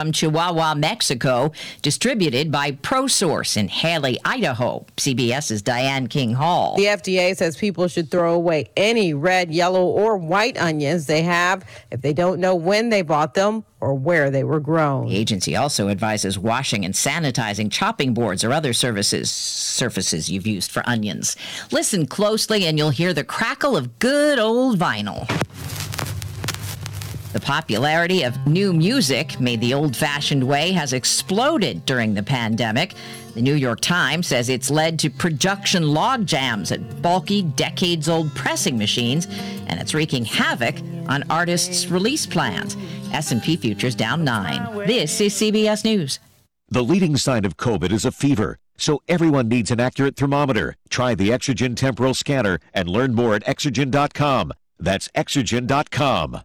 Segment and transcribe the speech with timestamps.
[0.00, 1.52] from Chihuahua, Mexico,
[1.82, 4.86] distributed by ProSource in Hailey, Idaho.
[4.96, 6.74] CBS's Diane King Hall.
[6.76, 11.66] The FDA says people should throw away any red, yellow, or white onions they have
[11.90, 15.06] if they don't know when they bought them or where they were grown.
[15.06, 20.70] The agency also advises washing and sanitizing chopping boards or other services surfaces you've used
[20.70, 21.36] for onions.
[21.72, 25.28] Listen closely and you'll hear the crackle of good old vinyl.
[27.32, 32.94] The popularity of new music made the old fashioned way has exploded during the pandemic.
[33.34, 38.34] The New York Times says it's led to production log jams at bulky, decades old
[38.34, 39.28] pressing machines,
[39.68, 40.74] and it's wreaking havoc
[41.08, 42.76] on artists' release plans.
[43.12, 44.86] S&P futures down 9.
[44.88, 46.18] This is CBS News.
[46.68, 50.76] The leading sign of COVID is a fever, so everyone needs an accurate thermometer.
[50.88, 54.52] Try the Exergen temporal scanner and learn more at exergen.com.
[54.80, 56.42] That's exergen.com.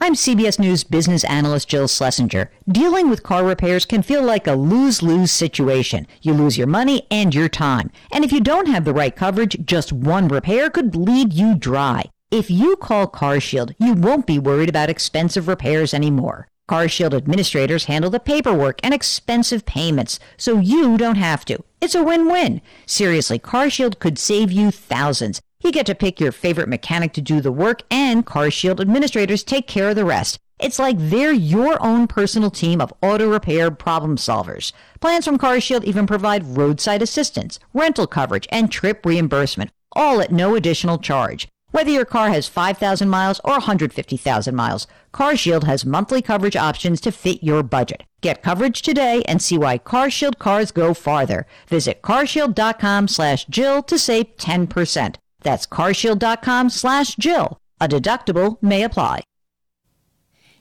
[0.00, 2.50] I'm CBS News business analyst Jill Schlesinger.
[2.68, 6.06] Dealing with car repairs can feel like a lose lose situation.
[6.22, 7.90] You lose your money and your time.
[8.12, 12.04] And if you don't have the right coverage, just one repair could bleed you dry.
[12.30, 16.46] If you call CarShield, you won't be worried about expensive repairs anymore.
[16.70, 21.64] CarShield administrators handle the paperwork and expensive payments, so you don't have to.
[21.80, 22.60] It's a win win.
[22.86, 25.40] Seriously, CarShield could save you thousands.
[25.68, 29.66] You get to pick your favorite mechanic to do the work, and CarShield administrators take
[29.66, 30.38] care of the rest.
[30.58, 34.72] It's like they're your own personal team of auto repair problem solvers.
[35.00, 40.54] Plans from CarShield even provide roadside assistance, rental coverage, and trip reimbursement, all at no
[40.54, 41.48] additional charge.
[41.72, 47.12] Whether your car has 5,000 miles or 150,000 miles, CarShield has monthly coverage options to
[47.12, 48.04] fit your budget.
[48.22, 51.46] Get coverage today and see why CarShield cars go farther.
[51.66, 55.16] Visit carshield.com slash Jill to save 10%.
[55.42, 57.58] That's carshield.com slash Jill.
[57.80, 59.22] A deductible may apply.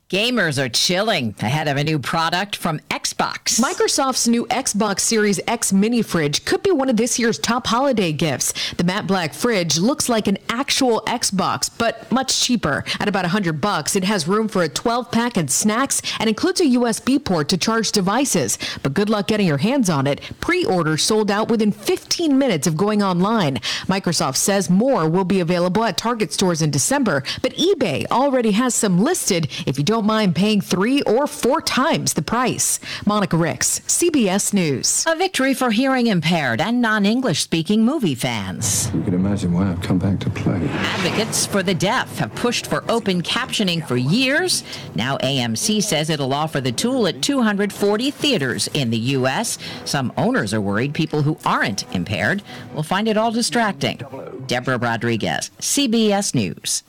[0.09, 3.59] Gamers are chilling ahead of a new product from Xbox.
[3.59, 8.13] Microsoft's new Xbox Series X mini fridge could be one of this year's top holiday
[8.13, 8.53] gifts.
[8.75, 12.85] The matte black fridge looks like an actual Xbox, but much cheaper.
[13.01, 16.61] At about 100 bucks, it has room for a 12 pack and snacks and includes
[16.61, 18.57] a USB port to charge devices.
[18.83, 20.21] But good luck getting your hands on it.
[20.39, 23.55] Pre-order sold out within 15 minutes of going online.
[23.87, 28.73] Microsoft says more will be available at Target stores in December, but eBay already has
[28.73, 32.79] some listed if you don't don't mind paying three or four times the price.
[33.07, 35.03] Monica Ricks, CBS News.
[35.07, 38.93] A victory for hearing impaired and non English speaking movie fans.
[38.93, 40.69] You can imagine why I've come back to play.
[40.69, 44.63] Advocates for the deaf have pushed for open captioning for years.
[44.93, 49.57] Now AMC says it'll offer the tool at 240 theaters in the U.S.
[49.85, 52.43] Some owners are worried people who aren't impaired
[52.75, 53.99] will find it all distracting.
[54.45, 56.83] Deborah Rodriguez, CBS News.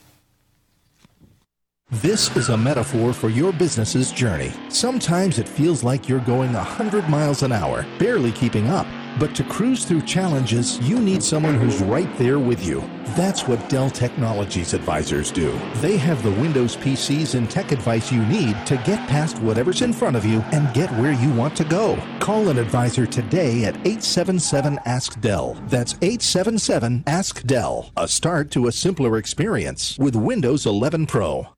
[1.91, 4.53] This is a metaphor for your business's journey.
[4.69, 8.87] Sometimes it feels like you're going 100 miles an hour, barely keeping up.
[9.19, 12.83] But to cruise through challenges, you need someone who's right there with you.
[13.17, 15.59] That's what Dell Technologies advisors do.
[15.77, 19.95] They have the Windows PCs and tech advice you need to get past whatever's in
[19.95, 21.99] front of you and get where you want to go.
[22.21, 25.55] Call an advisor today at 877 Ask Dell.
[25.69, 27.91] That's 877 Ask Dell.
[27.97, 31.49] A start to a simpler experience with Windows 11 Pro.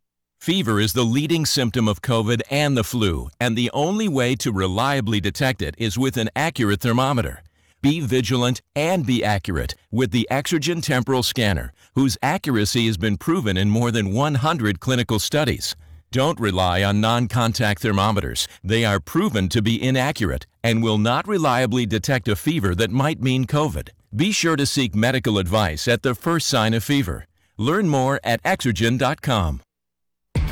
[0.40, 4.50] Fever is the leading symptom of COVID and the flu, and the only way to
[4.50, 7.42] reliably detect it is with an accurate thermometer.
[7.82, 13.58] Be vigilant and be accurate with the Exergen Temporal Scanner, whose accuracy has been proven
[13.58, 15.76] in more than 100 clinical studies.
[16.10, 18.48] Don't rely on non contact thermometers.
[18.64, 23.20] They are proven to be inaccurate and will not reliably detect a fever that might
[23.20, 23.90] mean COVID.
[24.16, 27.26] Be sure to seek medical advice at the first sign of fever.
[27.58, 29.60] Learn more at exergen.com.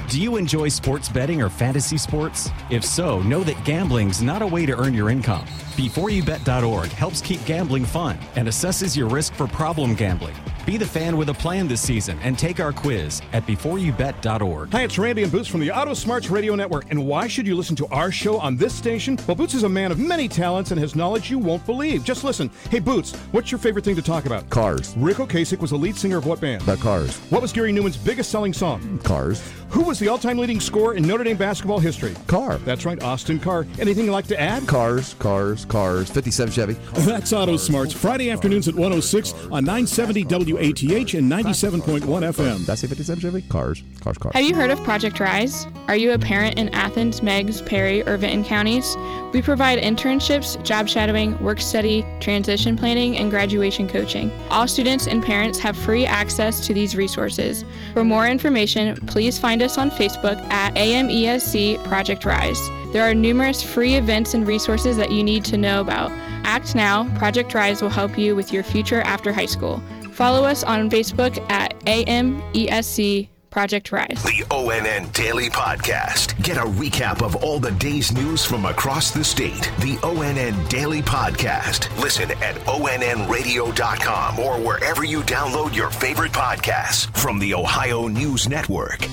[0.09, 2.49] Do you enjoy sports betting or fantasy sports?
[2.71, 5.45] If so, know that gambling's not a way to earn your income.
[5.79, 10.35] BeforeYouBet.org helps keep gambling fun and assesses your risk for problem gambling.
[10.67, 14.71] Be the fan with a plan this season and take our quiz at beforeyoubet.org.
[14.73, 16.91] Hi, it's Randy and Boots from the Auto Smarts Radio Network.
[16.91, 19.17] And why should you listen to our show on this station?
[19.27, 22.05] Well, Boots is a man of many talents and has knowledge you won't believe.
[22.05, 22.51] Just listen.
[22.71, 24.51] Hey, Boots, what's your favorite thing to talk about?
[24.51, 24.95] Cars.
[24.99, 26.61] Ric Ocasek was the lead singer of what band?
[26.63, 27.17] The Cars.
[27.31, 28.99] What was Gary Numan's biggest selling song?
[29.05, 29.41] Cars.
[29.71, 32.15] Who was the all-time leading scorer in Notre Dame basketball history?
[32.27, 32.59] Car.
[32.59, 33.67] That's right, Austin Carr.
[33.79, 34.67] Anything you'd like to add?
[34.67, 36.11] Cars, cars, cars.
[36.11, 36.73] 57 Chevy.
[37.05, 37.93] That's Auto Smarts.
[37.93, 42.67] Friday afternoons at 106 on 970 WATH and 97.1 FM.
[42.67, 43.43] That's a 57 Chevy?
[43.43, 44.35] Cars, cars, cars.
[44.35, 45.67] Have you heard of Project Rise?
[45.89, 48.97] Are you a parent in Athens, Meigs, Perry, or Vinton counties?
[49.33, 54.31] We provide internships, job shadowing, work study, transition planning, and graduation coaching.
[54.51, 57.65] All students and parents have free access to these resources.
[57.93, 62.59] For more information, please find us on Facebook at AMESC Project Rise.
[62.93, 66.11] There are numerous free events and resources that you need to know about.
[66.45, 69.83] Act now, Project Rise will help you with your future after high school.
[70.13, 74.23] Follow us on Facebook at AMESC Project Rise.
[74.23, 76.41] The ONN Daily Podcast.
[76.43, 79.71] Get a recap of all the day's news from across the state.
[79.81, 81.95] The ONN Daily Podcast.
[82.01, 89.07] Listen at ONNRadio.com or wherever you download your favorite podcasts from the Ohio News Network.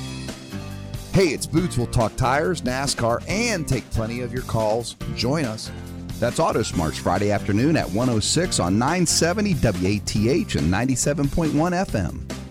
[1.15, 1.77] Hey, it's Boots.
[1.77, 4.97] We'll talk tires, NASCAR, and take plenty of your calls.
[5.15, 5.71] Join us.
[6.19, 11.53] That's Auto Smarts Friday afternoon at 106 on 970 WATH and 97.1
[11.85, 12.44] FM.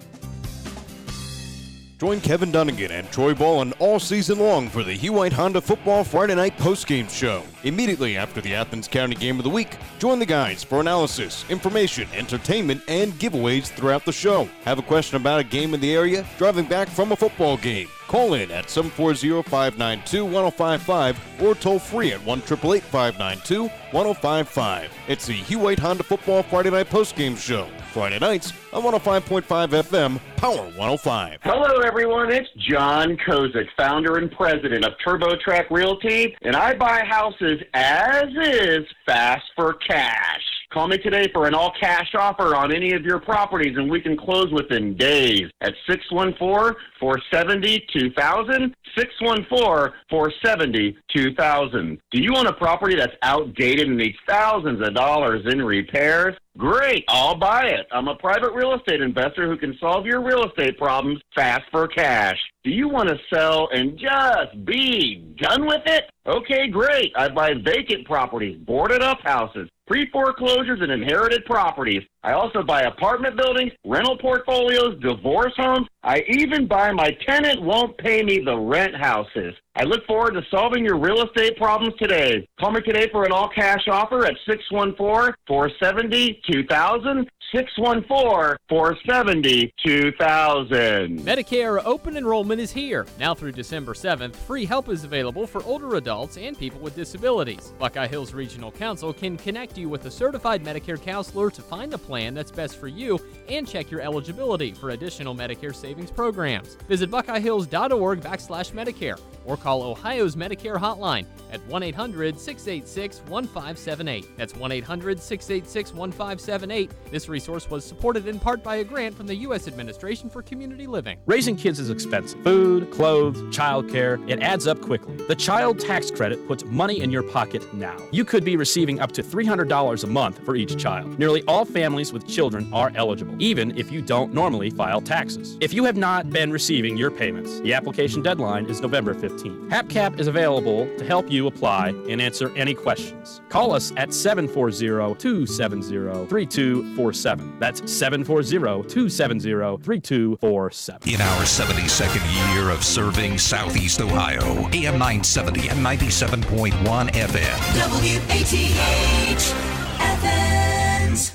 [1.98, 6.02] Join Kevin Dunnigan and Troy Ballin all season long for the Hugh White Honda Football
[6.02, 7.44] Friday Night Postgame Show.
[7.62, 12.08] Immediately after the Athens County Game of the Week, join the guys for analysis, information,
[12.12, 14.48] entertainment, and giveaways throughout the show.
[14.64, 16.26] Have a question about a game in the area?
[16.36, 17.86] Driving back from a football game?
[18.08, 24.88] Call in at 740-592-1055 or toll free at 1-888-592-1055.
[25.06, 27.68] It's the Hugh White Honda Football Friday Night Postgame Show.
[27.94, 31.38] Friday nights on 105.5 FM, Power 105.
[31.44, 32.32] Hello, everyone.
[32.32, 38.84] It's John Kozik, founder and president of TurboTrack Realty, and I buy houses as is,
[39.06, 40.42] fast for cash.
[40.74, 44.00] Call me today for an all cash offer on any of your properties, and we
[44.00, 48.74] can close within days at 614 470 2000.
[48.98, 51.98] 614 470 2000.
[52.10, 56.34] Do you own a property that's outdated and needs thousands of dollars in repairs?
[56.56, 57.86] Great, I'll buy it.
[57.92, 61.88] I'm a private real estate investor who can solve your real estate problems fast for
[61.88, 62.38] cash.
[62.62, 66.10] Do you want to sell and just be done with it?
[66.26, 67.12] Okay, great.
[67.16, 72.02] I buy vacant properties, boarded up houses, pre foreclosures, and inherited properties.
[72.22, 75.86] I also buy apartment buildings, rental portfolios, divorce homes.
[76.02, 79.54] I even buy my tenant won't pay me the rent houses.
[79.76, 82.48] I look forward to solving your real estate problems today.
[82.60, 87.28] Call me today for an all cash offer at 614 470 2000.
[87.54, 91.20] 614 470 2000.
[91.20, 93.06] Medicare open enrollment is here.
[93.20, 97.72] Now through December 7th, free help is available for older adults and people with disabilities.
[97.78, 101.98] Buckeye Hills Regional Council can connect you with a certified Medicare counselor to find the
[101.98, 106.74] plan that's best for you and check your eligibility for additional Medicare savings programs.
[106.88, 114.36] Visit buckeyehills.org backslash Medicare or call Ohio's Medicare hotline at 1 800 686 1578.
[114.36, 116.90] That's 1 800 686 1578.
[117.10, 119.68] This resource was supported in part by a grant from the U.S.
[119.68, 121.18] Administration for Community Living.
[121.26, 122.42] Raising kids is expensive.
[122.42, 125.14] Food, clothes, childcare, it adds up quickly.
[125.28, 127.98] The child tax credit puts money in your pocket now.
[128.12, 131.18] You could be receiving up to $300 a month for each child.
[131.18, 135.58] Nearly all families with children are eligible, even if you don't normally file taxes.
[135.60, 139.68] If you have not been receiving your payments, the application deadline is November 15th.
[139.68, 143.42] HapCap is available to help you apply and answer any questions.
[143.50, 147.33] Call us at 740 270 3247.
[147.58, 151.12] That's 740 270 3247.
[151.12, 156.72] In our 72nd year of serving Southeast Ohio, AM 970 and 97.1
[157.10, 157.58] FM.
[157.90, 159.54] WATH
[160.00, 161.32] Athens.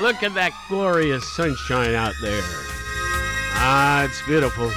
[0.00, 2.42] Look at that glorious sunshine out there.
[3.54, 4.70] Ah, it's beautiful.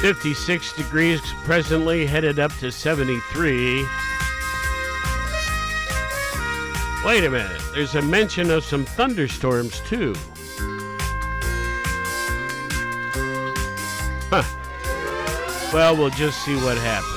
[0.00, 3.86] 56 degrees presently, headed up to 73.
[7.04, 7.60] Wait a minute.
[7.74, 10.14] There's a mention of some thunderstorms, too.
[14.30, 14.42] Huh.
[15.72, 17.10] Well, we'll just see what happens.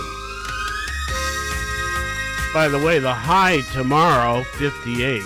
[2.54, 5.22] By the way, the high tomorrow, 58.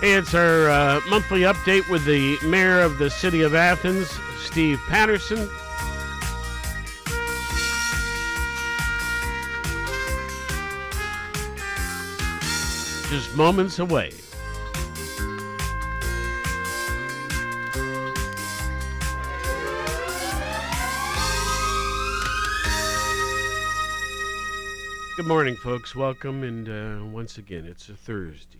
[0.00, 4.80] Hey, it's our uh, monthly update with the mayor of the city of Athens, Steve
[4.88, 5.50] Patterson.
[13.14, 14.10] Just moments away.
[25.16, 25.94] Good morning, folks.
[25.94, 28.58] Welcome, and uh, once again, it's a Thursday,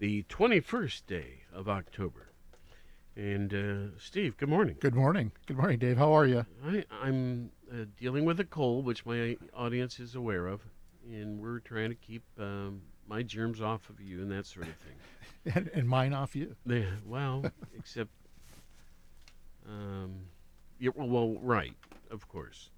[0.00, 2.28] the 21st day of October.
[3.16, 4.76] And uh, Steve, good morning.
[4.80, 5.32] Good morning.
[5.46, 5.96] Good morning, Dave.
[5.96, 6.44] How are you?
[6.62, 10.60] I, I'm uh, dealing with a cold, which my audience is aware of,
[11.10, 14.74] and we're trying to keep um, my germs off of you and that sort of
[14.76, 15.54] thing.
[15.54, 16.56] and, and mine off you.
[16.66, 17.44] Yeah, well,
[17.76, 18.10] except,
[19.68, 20.14] um,
[20.78, 21.74] yeah, well, well, right,
[22.10, 22.70] of course.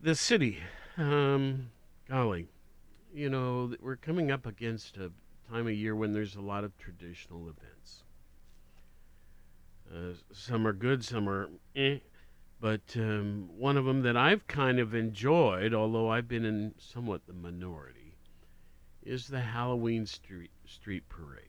[0.00, 0.58] The city,
[0.98, 1.70] um,
[2.08, 2.48] golly,
[3.14, 5.10] you know, we're coming up against a
[5.50, 8.02] time of year when there's a lot of traditional events.
[9.90, 11.98] Uh, some are good, some are eh.
[12.60, 17.26] But um, one of them that I've kind of enjoyed, although I've been in somewhat
[17.26, 18.05] the minority,
[19.06, 21.42] is the Halloween street street parade.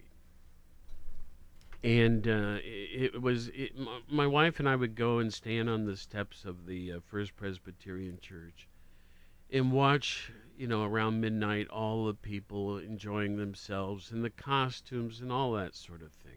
[1.84, 5.70] And uh, it, it was it, my, my wife and I would go and stand
[5.70, 8.68] on the steps of the uh, First Presbyterian Church
[9.52, 15.32] and watch, you know, around midnight, all the people enjoying themselves and the costumes and
[15.32, 16.34] all that sort of thing.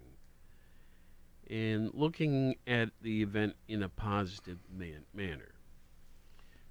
[1.49, 5.55] And looking at the event in a positive man- manner.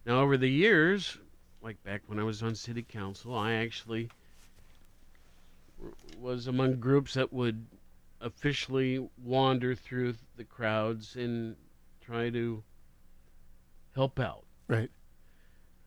[0.05, 1.17] Now, over the years,
[1.61, 4.09] like back when I was on city council, I actually
[6.19, 7.65] was among groups that would
[8.21, 11.55] officially wander through the crowds and
[12.01, 12.63] try to
[13.95, 14.43] help out.
[14.67, 14.91] Right.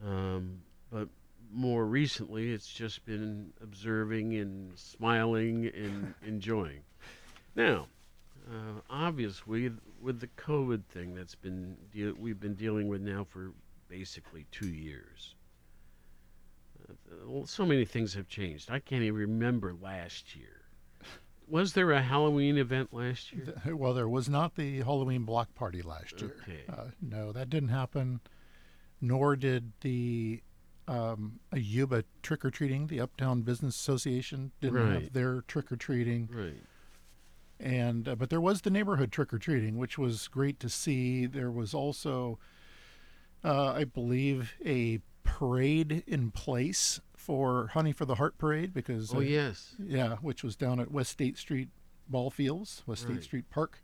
[0.04, 1.08] Um, but
[1.52, 6.80] more recently, it's just been observing and smiling and enjoying.
[7.54, 7.87] Now,
[8.50, 9.70] uh, obviously,
[10.00, 13.52] with the COVID thing that's been de- we've been dealing with now for
[13.88, 15.34] basically two years.
[17.46, 18.70] So many things have changed.
[18.70, 20.61] I can't even remember last year.
[21.49, 23.54] Was there a Halloween event last year?
[23.75, 26.34] Well, there was not the Halloween block party last year.
[26.42, 26.61] Okay.
[26.68, 28.20] Uh, no, that didn't happen.
[29.00, 30.40] Nor did the
[30.88, 32.87] um, AUBA trick or treating.
[32.87, 35.02] The Uptown Business Association didn't Right.
[35.02, 36.28] have their trick or treating.
[36.32, 36.62] Right.
[37.61, 41.26] And uh, but there was the neighborhood trick or treating, which was great to see.
[41.26, 42.38] There was also,
[43.44, 45.00] uh, I believe, a
[45.38, 49.74] parade in place for Honey for the Heart parade because Oh, uh, yes.
[49.78, 51.68] yeah, which was down at West State Street
[52.08, 53.14] Ball Fields, West Right.
[53.14, 53.80] State Street Park.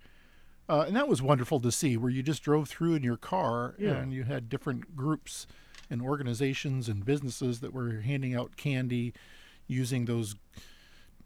[0.68, 3.74] Uh, and that was wonderful to see, where you just drove through in your car
[3.78, 3.92] Yeah.
[3.96, 5.46] and you had different groups
[5.88, 9.14] and organizations and businesses that were handing out candy
[9.66, 10.34] using those,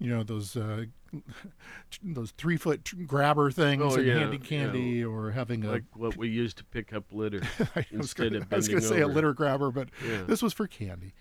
[0.02, 0.84] you know, those uh,
[2.02, 5.04] those three foot grabber things Oh, and yeah, handing candy yeah.
[5.06, 7.40] or having a like what we used to pick up litter
[7.76, 10.22] I was instead gonna, of I was gonna say a litter grabber, but Yeah.
[10.22, 11.14] this was for candy.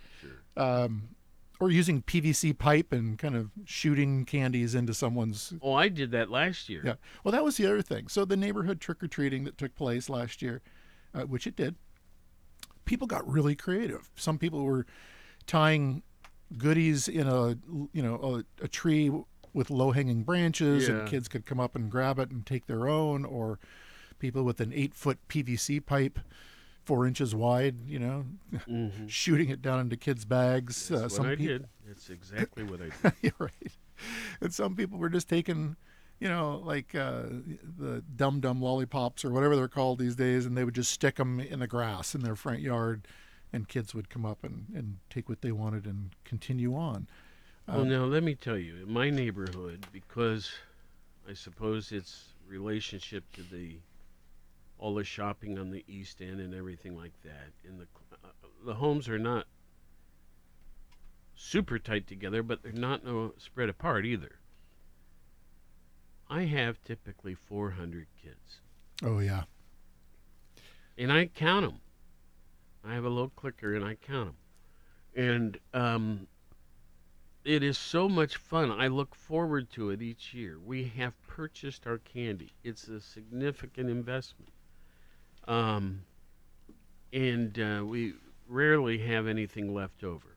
[0.58, 1.10] Um,
[1.60, 5.54] or using PVC pipe and kind of shooting candies into someone's.
[5.62, 6.82] Oh, I did that last year.
[6.84, 6.96] Yeah.
[7.24, 8.08] Well, that was the other thing.
[8.08, 10.64] So the neighborhood trick or treating that took place last year,
[11.14, 11.76] uh, which it did,
[12.86, 14.10] people got really creative.
[14.16, 14.88] Some people were
[15.46, 16.02] tying
[16.58, 17.58] goodies in a
[17.94, 19.12] you know a, a tree
[19.54, 21.00] with low hanging branches, Yeah.
[21.00, 23.60] and kids could come up and grab it and take their own, or
[24.20, 26.20] people with an eight foot PVC pipe.
[26.84, 28.26] Four inches wide, you know,
[29.08, 30.86] shooting it down into kids' bags.
[30.90, 30.96] Mm-hmm.
[30.96, 31.68] That's uh, what I peop- did.
[31.88, 33.14] That's exactly what I did.
[33.22, 33.72] You're right.
[34.42, 35.76] And some people were just taking,
[36.20, 37.22] you know, like uh,
[37.78, 41.18] the dum dum lollipops or whatever they're called these days, and they would just stick
[41.18, 43.08] them in the grass in their front yard,
[43.54, 47.08] and kids would come up and, and take what they wanted and continue on.
[47.68, 50.52] Well, Uh, now let me tell you, in my neighborhood, because
[51.30, 53.78] I suppose it's relationship to the
[54.78, 57.88] all the shopping on the east end and everything like that, and the
[58.24, 58.30] uh,
[58.66, 59.46] the homes are not
[61.36, 64.38] super tight together, but they're not no spread apart either.
[66.30, 68.62] I have typically 400 kids,
[69.04, 69.44] Oh yeah,
[70.98, 71.80] and I count them.
[72.84, 74.34] I have a little clicker and I count
[75.16, 76.28] them, and um,
[77.44, 78.72] it is so much fun.
[78.72, 80.58] I look forward to it each year.
[80.64, 82.52] We have purchased our candy.
[82.64, 84.52] It's a significant investment.
[85.48, 86.04] Um,
[87.14, 88.14] and uh, we
[88.48, 90.36] rarely have anything left over.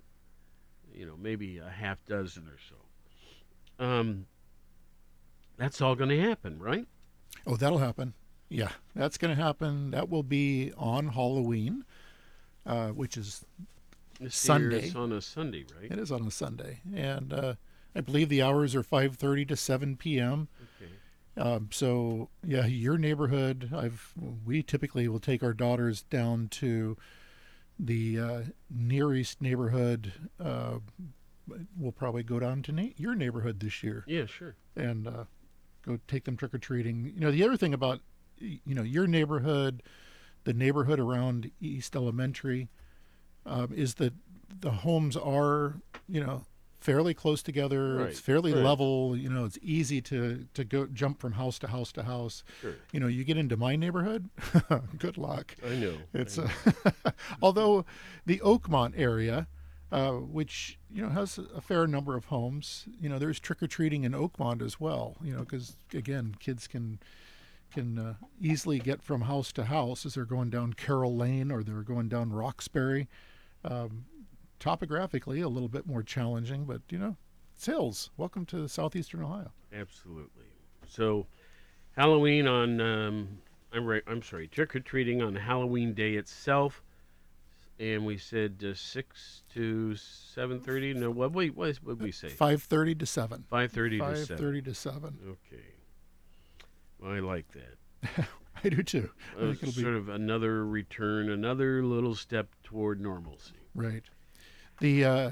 [0.94, 3.84] You know, maybe a half dozen or so.
[3.84, 4.26] Um,
[5.56, 6.86] that's all going to happen, right?
[7.46, 8.14] oh that'll happen.
[8.48, 9.90] Yeah, that's going to happen.
[9.90, 11.84] That will be on Halloween,
[12.66, 13.44] uh, which is
[14.20, 14.86] This Sunday.
[14.86, 15.90] It's on a Sunday, right?
[15.90, 17.54] It is on a Sunday, and uh,
[17.94, 20.48] I believe the hours are five thirty to seven p.m.
[20.80, 20.90] Okay.
[21.36, 23.70] Um, so yeah, your neighborhood.
[23.74, 24.12] I've
[24.44, 26.96] we typically will take our daughters down to
[27.78, 30.12] the uh, Near East neighborhood.
[30.38, 30.78] Uh,
[31.76, 34.54] we'll probably go down to na- your neighborhood this year Yeah, sure.
[34.76, 35.24] and uh,
[35.84, 37.12] go take them trick or treating.
[37.14, 38.00] You know, the other thing about
[38.38, 39.82] you know your neighborhood,
[40.44, 42.68] the neighborhood around East Elementary,
[43.46, 44.14] um, is that
[44.60, 45.76] the homes are
[46.08, 46.44] you know
[46.84, 48.06] fairly close together.
[48.06, 48.62] It's fairly right.
[48.62, 49.16] level.
[49.16, 52.44] You know, it's easy to to go jump from house to house to house.
[52.60, 52.74] Sure.
[52.92, 54.28] You know, you get into my neighborhood,
[54.98, 55.56] good luck.
[55.66, 55.96] I know.
[56.12, 56.50] It's I
[56.84, 57.10] uh,
[57.42, 57.86] although
[58.26, 59.46] the Oakmont area,
[59.90, 63.66] uh, which you know has a fair number of homes, you know there's trick or
[63.66, 65.16] treating in Oakmont as well.
[65.22, 66.98] You know because again kids can
[67.74, 71.62] can uh, easily get from house to house as they're going down Carroll Lane or
[71.62, 73.08] they're going down Roxbury.
[73.64, 74.04] Um,
[74.60, 77.16] topographically, a little bit more challenging, but you know,
[77.54, 78.10] it's hills.
[78.16, 79.52] Welcome to southeastern Ohio.
[79.72, 80.44] Absolutely.
[80.86, 81.26] So,
[81.96, 83.28] Halloween on um,
[83.72, 84.02] I'm right.
[84.06, 84.46] I'm sorry.
[84.46, 86.82] Trick or treating on Halloween day itself,
[87.80, 90.94] and we said uh, six to seven thirty.
[90.94, 92.28] No, what we what did we say?
[92.28, 93.44] Five thirty to seven.
[93.50, 94.36] Five thirty to Five seven.
[94.36, 95.18] thirty to seven.
[95.26, 95.62] Okay.
[97.04, 98.26] I like that.
[98.64, 99.10] I do too.
[99.36, 103.56] I Uh, think it'll be sort of another return, another little step toward normalcy.
[103.74, 104.04] Right.
[104.80, 105.30] The uh,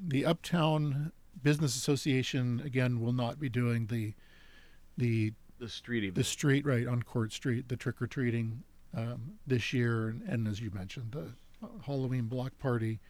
[0.00, 4.14] the Uptown Business Association again will not be doing the
[4.96, 6.14] the The street event.
[6.16, 8.62] the street right on Court Street the trick or treating
[8.94, 11.32] um, this year and, and as you mentioned the
[11.84, 13.00] Halloween block party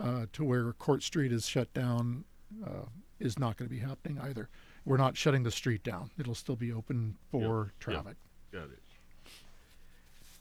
[0.00, 2.24] uh, to where Court Street is shut down
[2.64, 2.86] uh,
[3.18, 4.48] is not going to be happening either.
[4.84, 6.10] We're not shutting the street down.
[6.18, 8.16] It'll still be open for traffic.
[8.52, 8.78] Got it.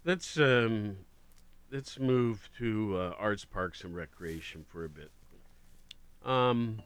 [0.05, 0.97] Let's um,
[1.71, 5.11] let's move to uh, arts, parks, and recreation for a bit.
[6.25, 6.81] Um,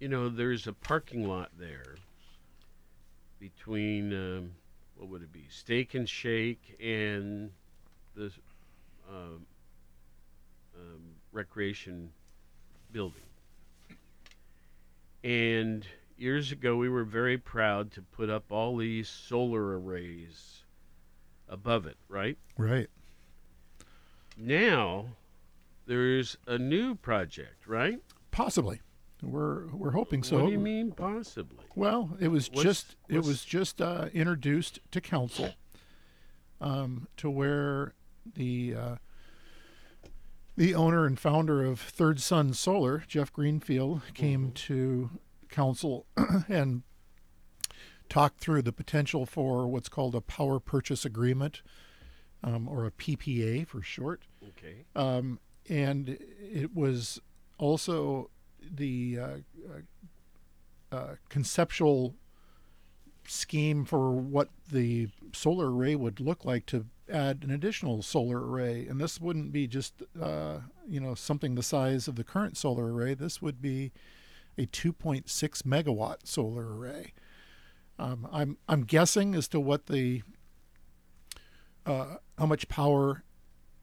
[0.00, 1.96] you know, there's a parking lot there
[3.38, 4.50] between um,
[4.96, 7.50] what would it be, Steak and Shake, and
[8.14, 8.32] the
[9.08, 9.46] um,
[10.74, 11.02] um,
[11.32, 12.10] recreation
[12.92, 13.22] building.
[15.22, 15.86] And
[16.18, 20.62] years ago, we were very proud to put up all these solar arrays
[21.48, 22.36] above it, right?
[22.56, 22.88] Right.
[24.36, 25.06] Now,
[25.86, 28.00] there's a new project, right?
[28.30, 28.80] Possibly.
[29.22, 30.36] We're we're hoping so.
[30.38, 31.64] What do you mean, possibly?
[31.74, 35.54] Well, it was What's- just it was just uh, introduced to council,
[36.60, 37.94] um, to where
[38.36, 38.94] the uh,
[40.56, 45.10] the owner and founder of Third Sun Solar, Geoff Greenfield, came to
[45.48, 46.06] council
[46.48, 46.82] and
[48.08, 51.62] talked through the potential for what's called a power purchase agreement,
[52.42, 54.22] um, or a PPA for short.
[54.48, 54.84] Okay.
[54.96, 57.20] Um, and it was
[57.58, 58.30] also
[58.62, 59.28] the uh,
[60.92, 62.14] uh, uh, conceptual
[63.26, 68.86] scheme for what the solar array would look like to add an additional solar array.
[68.86, 72.92] And this wouldn't be just, uh, you know, something the size of the current solar
[72.92, 73.14] array.
[73.14, 73.92] This would be
[74.58, 77.12] a 2.6 megawatt solar array.
[77.98, 80.22] Um, I'm I'm guessing as to what the
[81.86, 83.24] uh, how much power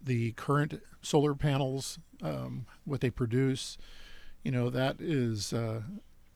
[0.01, 3.77] the current solar panels um, what they produce.
[4.43, 5.53] You know that is.
[5.53, 5.81] Uh,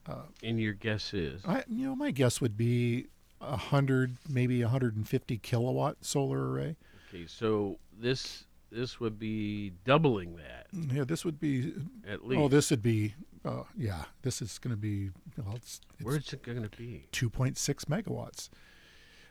[0.06, 1.42] uh, And your guess is?
[1.46, 3.06] I you know my guess would be
[3.40, 6.76] a hundred maybe 150 kilowatt solar array.
[7.08, 10.66] Okay, so this this would be doubling that.
[10.72, 11.74] Yeah, this would be
[12.08, 12.40] At least.
[12.40, 13.14] Oh, this would be.
[13.44, 15.10] Uh, yeah, this is going to be.
[15.36, 17.06] Well, it's, it's Where's it going to be?
[17.12, 17.56] 2.6
[17.86, 18.50] megawatts.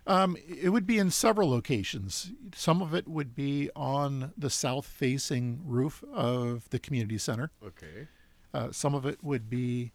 [0.08, 2.32] Um, it would be in several locations.
[2.56, 7.52] Some of it would be on the south-facing roof of the community center.
[7.64, 8.08] Okay.
[8.54, 9.92] Uh, some of it would be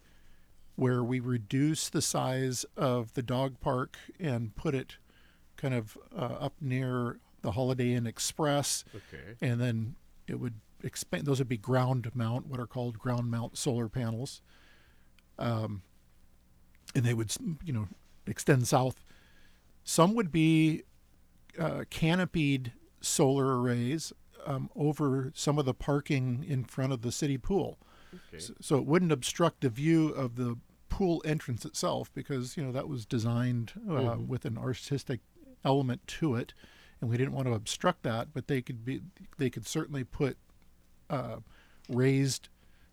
[0.75, 4.97] where we reduce the size of the dog park and put it
[5.57, 8.83] kind of uh, up near the Holiday Inn Express.
[8.95, 9.35] Okay.
[9.39, 9.95] And then
[10.27, 11.25] it would expand.
[11.25, 14.41] Those would be ground mount, what are called ground mount solar panels.
[15.37, 15.83] Um,
[16.95, 17.31] and they would,
[17.63, 17.87] you know,
[18.25, 19.03] extend south.
[19.83, 20.83] Some would be
[21.59, 24.11] uh, canopied solar arrays
[24.45, 27.77] um, over some of the parking in front of the city pool.
[28.13, 28.37] Okay.
[28.37, 30.57] S- So it wouldn't obstruct the view of the
[30.89, 34.27] pool entrance itself because, you know, that was designed uh, Mhm.
[34.27, 35.19] with an artistic
[35.63, 36.53] element to it.
[37.01, 39.01] And we didn't want to obstruct that, but they could be,
[39.37, 40.37] they could certainly put
[41.09, 41.37] uh,
[41.89, 42.49] raised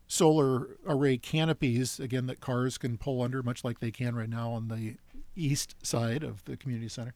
[0.08, 4.50] solar array canopies again that cars can pull under, much like they can right now
[4.50, 4.96] on the
[5.34, 7.14] east side of the community center.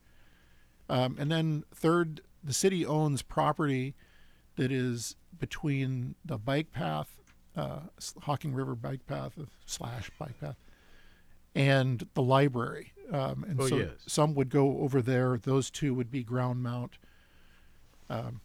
[0.88, 3.94] Um, and then third, the city owns property
[4.57, 7.16] that is between the bike path,
[7.57, 7.81] uh,
[8.22, 10.57] Hocking River bike path slash bike path,
[11.57, 12.92] and the library.
[13.11, 13.90] Um, and Oh, so yes.
[14.07, 15.38] some would go over there.
[15.38, 16.99] Those two would be ground mount.
[18.11, 18.40] Um,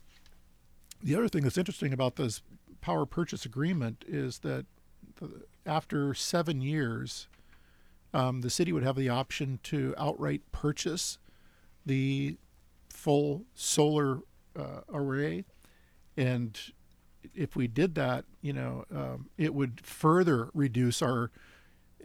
[1.04, 2.42] the other thing that's interesting about this
[2.80, 4.66] power purchase agreement is that
[5.20, 7.28] the, after seven years,
[8.14, 11.18] um, the city would have the option to outright purchase
[11.86, 12.38] the
[12.90, 14.20] full solar
[14.58, 15.44] uh, array.
[16.16, 16.58] And
[17.36, 21.32] if we did that, you know, um, it would further reduce our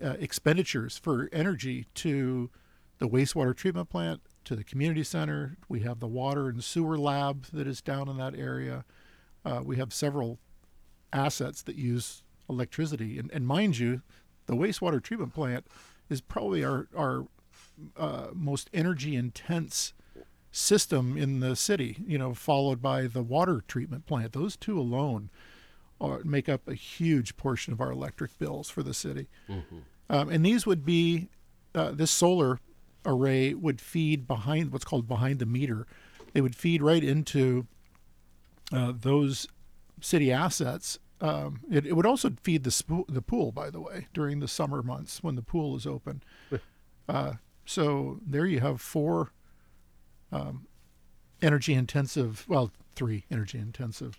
[0.02, 2.50] uh, expenditures for energy to
[2.98, 5.56] the wastewater treatment plant, to the community center.
[5.68, 8.84] We have the water and sewer lab that is down in that area.
[9.44, 10.38] Uh, we have several
[11.12, 13.18] assets that use electricity.
[13.18, 14.02] And, and mind you,
[14.46, 15.66] the wastewater treatment plant
[16.08, 17.26] is probably our, our
[17.96, 19.92] uh, most energy intense
[20.50, 24.32] system in the city, you know, followed by the water treatment plant.
[24.32, 25.30] Those two alone
[26.00, 29.28] are, make up a huge portion of our electric bills for the city.
[29.48, 29.82] Mhm.
[30.08, 31.28] Um, and these would be,
[31.74, 32.60] uh, this solar
[33.04, 35.86] array would feed behind what's called behind the meter.
[36.32, 37.66] They would feed right into
[38.72, 39.46] uh, those
[40.00, 40.98] city assets.
[41.20, 44.48] Um, it, it would also feed the sp- the pool, by the way, during the
[44.48, 46.22] summer months when the pool is open.
[47.08, 49.32] Uh, so there you have four
[50.32, 50.66] um,
[51.40, 54.18] energy intensive, well, three energy intensive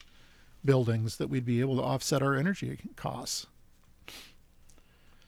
[0.68, 3.48] buildings that we'd be able to offset our energy costs.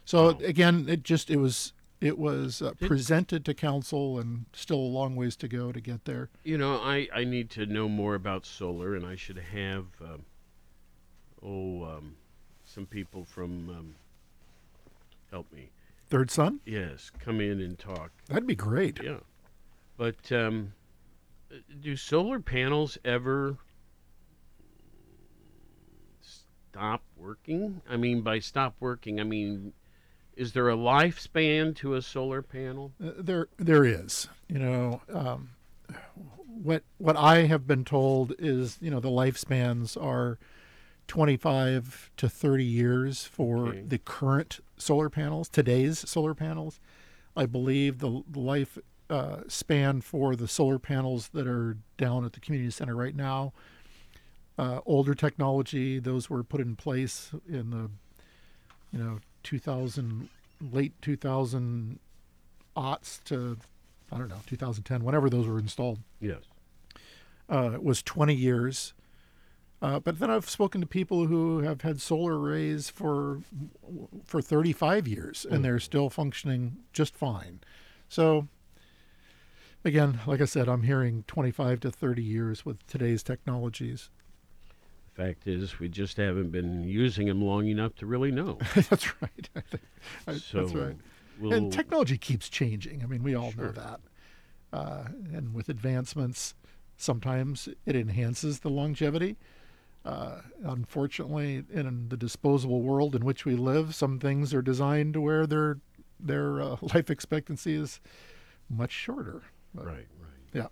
[0.06, 4.92] So again, it just it was it was uh, presented to council and still a
[5.00, 6.30] long ways to go to get there.
[6.44, 10.26] You know, I, I need to know more about solar, and I should have, um,
[11.44, 12.16] oh, um,
[12.64, 13.96] some people from, um,
[15.30, 15.72] help me.
[16.10, 16.62] Third Sun?
[16.66, 18.12] Yes, come in and talk.
[18.28, 19.00] That'd be great.
[19.04, 19.18] Yeah.
[19.98, 20.74] But um,
[21.82, 23.58] do solar panels ever
[26.80, 27.82] stop working?
[27.90, 29.74] I mean, by stop working, I mean,
[30.38, 32.94] is there a lifespan to a solar panel?
[33.04, 35.50] Uh, there there is you know um,
[36.48, 40.38] what what i have been told is you know the lifespans are
[41.08, 43.82] 25 to 30 years for Okay.
[43.82, 46.80] the current solar panels today's solar panels
[47.36, 48.78] i believe the, the life
[49.10, 53.52] uh, span for the solar panels that are down at the community center right now
[54.60, 57.90] uh, older technology those were put in place in the
[58.92, 60.28] you know 2000
[60.72, 61.98] late 2000
[62.76, 63.58] aughts to
[64.12, 66.42] I don't know 2010 whenever those were installed Yes.
[67.50, 68.94] uh, it was 20 years
[69.82, 73.40] uh, but then I've spoken to people who have had solar arrays for
[74.26, 75.64] for 35 years and Mm.
[75.64, 77.62] they're still functioning just fine
[78.10, 78.48] so
[79.86, 84.10] again like I said I'm hearing 25 to 30 years with today's technologies
[85.16, 88.58] Fact is, we just haven't been using them long enough to really know.
[88.76, 89.50] that's right
[90.28, 90.96] I So that's right
[91.40, 93.04] we'll- and technology keeps changing.
[93.04, 94.00] I mean, we all know that.
[94.72, 96.54] Uh, and with advancements,
[96.96, 99.36] sometimes it enhances the longevity.
[100.06, 105.22] Uh, unfortunately, in the disposable world in which we live, some things are designed to
[105.22, 105.80] where their
[106.20, 108.00] their uh, life expectancy is
[108.70, 109.42] much shorter.
[109.74, 110.08] But, Right, right.
[110.54, 110.68] Yeah.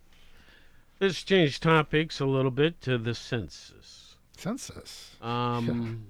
[0.99, 4.06] Let's change topics a little bit to the census.
[4.39, 5.15] Census.
[5.21, 6.07] Um,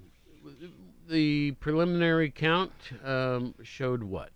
[1.09, 2.71] the preliminary count
[3.03, 4.29] um, showed what?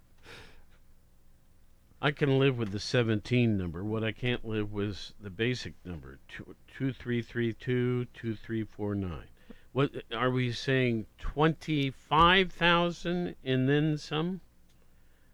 [2.05, 3.83] I can live with the 17 number.
[3.83, 8.35] What I can't live with is the basic number two two three three two two
[8.35, 9.29] three four nine.
[9.73, 11.07] What are we saying?
[11.17, 14.43] 25,000 and then some?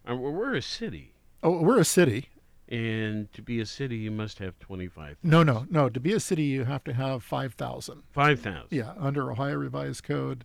[0.09, 2.29] Uh, we're a city, oh, we're a city.
[2.69, 5.17] and to be a city, you must have 25.
[5.25, 5.89] No, no, no.
[5.89, 8.05] To be a city, you have to have 5,000.
[8.13, 8.67] 5,000.
[8.71, 10.45] Yeah, under Ohio Revised Code,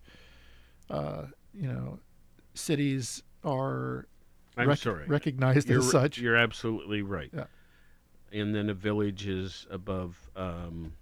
[0.90, 2.00] uh, you know,
[2.56, 4.08] cities are
[4.58, 5.06] I'm rec- sorry.
[5.08, 6.18] recognized you're, as such.
[6.18, 7.30] You're absolutely right.
[7.34, 7.46] Yeah.
[8.32, 10.18] And then a village is above.
[10.36, 10.94] Um,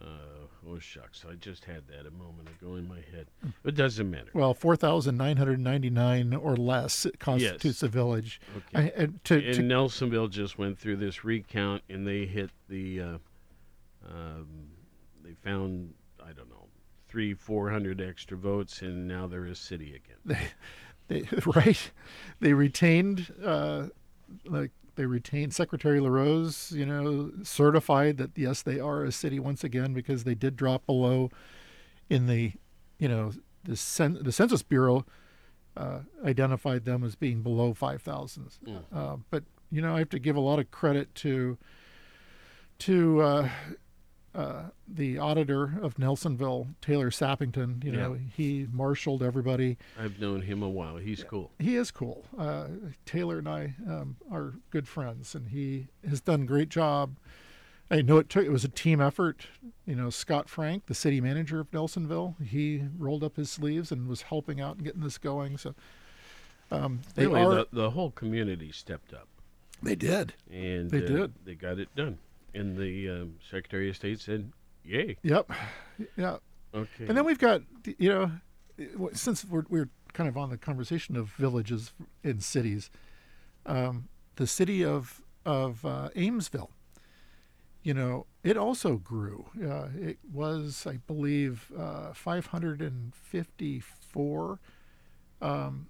[0.00, 0.04] uh,
[0.68, 1.24] oh shucks!
[1.28, 3.26] I just had that a moment ago in my head.
[3.64, 4.30] It doesn't matter.
[4.34, 8.40] Well, 4,999 or less constitutes a village.
[8.56, 8.86] Okay.
[8.86, 13.00] I- and to, and to, Nelsonville just went through this recount, and they hit the.
[13.00, 13.18] Uh,
[14.08, 14.46] um,
[15.22, 16.66] they found I don't know
[17.08, 20.38] three, four hundred extra votes, and now they're a city again.
[21.12, 21.90] they, right?
[22.40, 23.88] They retained, uh,
[24.44, 29.64] like, they retained Secretary LaRose, you know, certified that, yes, they are a city once
[29.64, 31.30] again because they did drop below
[32.10, 32.52] in the,
[32.98, 33.32] you know,
[33.64, 35.06] the, cen- the Census Bureau
[35.76, 38.58] uh, identified them as being below 5,000.
[38.66, 38.82] Mm.
[38.92, 41.56] Uh, but, you know, I have to give a lot of credit to,
[42.80, 43.48] to, uh,
[44.34, 47.98] uh, the auditor of Nelsonville, Taylor Sappington, you Yeah.
[48.00, 49.76] know, he marshaled everybody.
[49.98, 50.96] I've known him a while.
[50.96, 51.50] He's cool.
[51.58, 52.24] He is cool.
[52.38, 52.68] Uh,
[53.04, 57.16] Taylor and I um, are good friends, and he has done a great job.
[57.90, 59.48] I know it took it was a team effort.
[59.84, 64.08] You know, Scott Frank, the city manager of Nelsonville, he rolled up his sleeves and
[64.08, 65.58] was helping out and getting this going.
[65.58, 65.74] So
[66.70, 67.54] Um, they really, are.
[67.56, 69.28] the, the whole community stepped up.
[69.82, 70.32] They did.
[70.50, 71.32] And They uh, did.
[71.44, 72.16] They got it done.
[72.54, 74.52] And the um, Secretary of State said,
[74.84, 75.50] "Yay." Yep.
[76.16, 76.36] Yeah.
[76.74, 77.06] Okay.
[77.06, 77.62] And then we've got,
[77.98, 78.30] you know,
[79.12, 82.90] since we're, we're kind of on the conversation of villages in cities,
[83.66, 86.70] um, the city of of uh, Amesville,
[87.82, 89.46] you know, it also grew.
[89.62, 94.58] Uh, it was, I believe, uh, 554
[95.40, 95.88] um,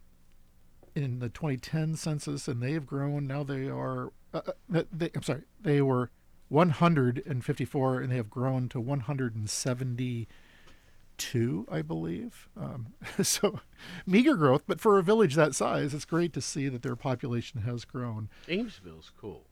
[0.94, 3.26] in the 2010 census, and they have grown.
[3.26, 4.40] Now they are, uh,
[4.74, 6.10] uh, they, I'm sorry, they were
[6.52, 12.48] 154, and they have grown to 172, I believe.
[12.56, 13.60] Um, so
[14.06, 17.62] meager growth, but for a village that size, it's great to see that their population
[17.62, 18.28] has grown.
[18.48, 19.46] Amesville's cool.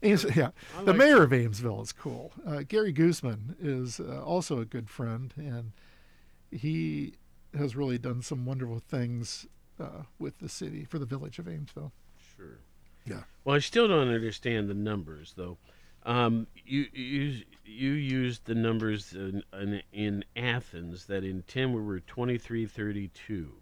[0.00, 2.30] Ames, yeah, I the like mayor of Amesville is cool.
[2.46, 5.72] Uh, Gary Guzman is uh, also a good friend, and
[6.52, 7.14] he
[7.56, 9.48] has really done some wonderful things
[9.80, 11.90] uh, with the city for the village of Amesville.
[12.36, 12.60] Sure.
[13.04, 13.24] Yeah.
[13.44, 15.58] Well, I still don't understand the numbers, though.
[16.04, 21.80] Um, you you you used the numbers in, in, in Athens that in ten we
[21.82, 23.52] were twenty three thirty two.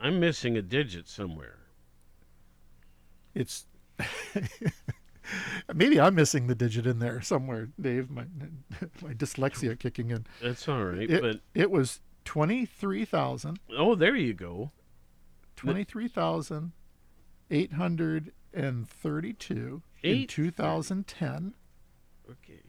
[0.00, 1.58] I'm missing a digit somewhere.
[3.34, 3.66] It's
[5.74, 8.10] maybe I'm missing the digit in there somewhere, Dave.
[8.10, 8.24] My
[9.02, 10.26] my dyslexia kicking in.
[10.42, 13.58] That's all right, It, but it was twenty three thousand.
[13.76, 14.72] oh, there you go.
[15.56, 16.72] Twenty three thousand
[17.50, 21.54] eight hundred and thirty two Eight thousand ten.
[22.30, 22.60] Okay.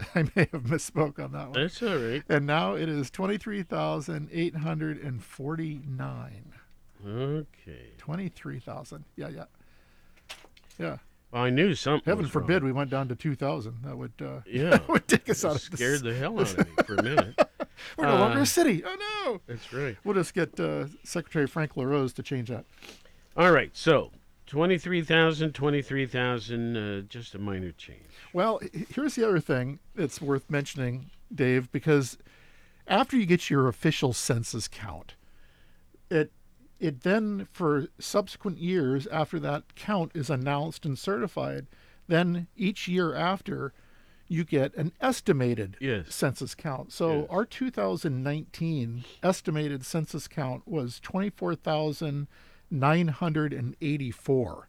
[0.14, 1.52] I may have misspoke on that one.
[1.52, 2.22] That's all right.
[2.28, 6.52] And now it is twenty three thousand eight hundred and forty nine.
[7.06, 7.90] Okay.
[7.98, 9.04] Twenty three thousand.
[9.16, 9.44] Yeah, yeah.
[10.78, 10.96] Yeah.
[11.30, 12.10] Well, I knew something.
[12.10, 12.66] Heaven forbid wrong.
[12.66, 13.82] we went down to two thousand.
[13.84, 16.52] That would uh, Yeah, that would take us out of this- scared the hell out
[16.58, 17.38] of me for a minute.
[17.98, 18.82] We're no longer Uh, a city.
[18.86, 19.40] Oh no!
[19.46, 19.96] That's right.
[20.04, 22.64] We'll just get uh, Secretary Frank LaRose to change that.
[23.36, 24.12] All right, so
[24.46, 28.04] 23,000, 23,000, uh, just a minor change.
[28.32, 32.18] Well, here's the other thing that's worth mentioning, Dave, because
[32.86, 35.14] after you get your official census count,
[36.10, 36.30] it
[36.80, 41.66] it then for subsequent years after that count is announced and certified,
[42.08, 43.72] then each year after
[44.28, 46.14] you get an estimated Yes.
[46.14, 46.92] census count.
[46.92, 51.00] So our 2019 estimated census count was
[52.78, 54.68] 24,984.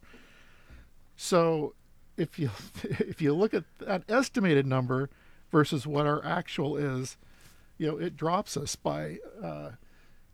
[1.16, 1.74] So
[2.16, 2.50] if you
[2.82, 5.10] if you look at that estimated number
[5.50, 7.16] versus what our actual is,
[7.78, 9.70] you know, it drops us by uh,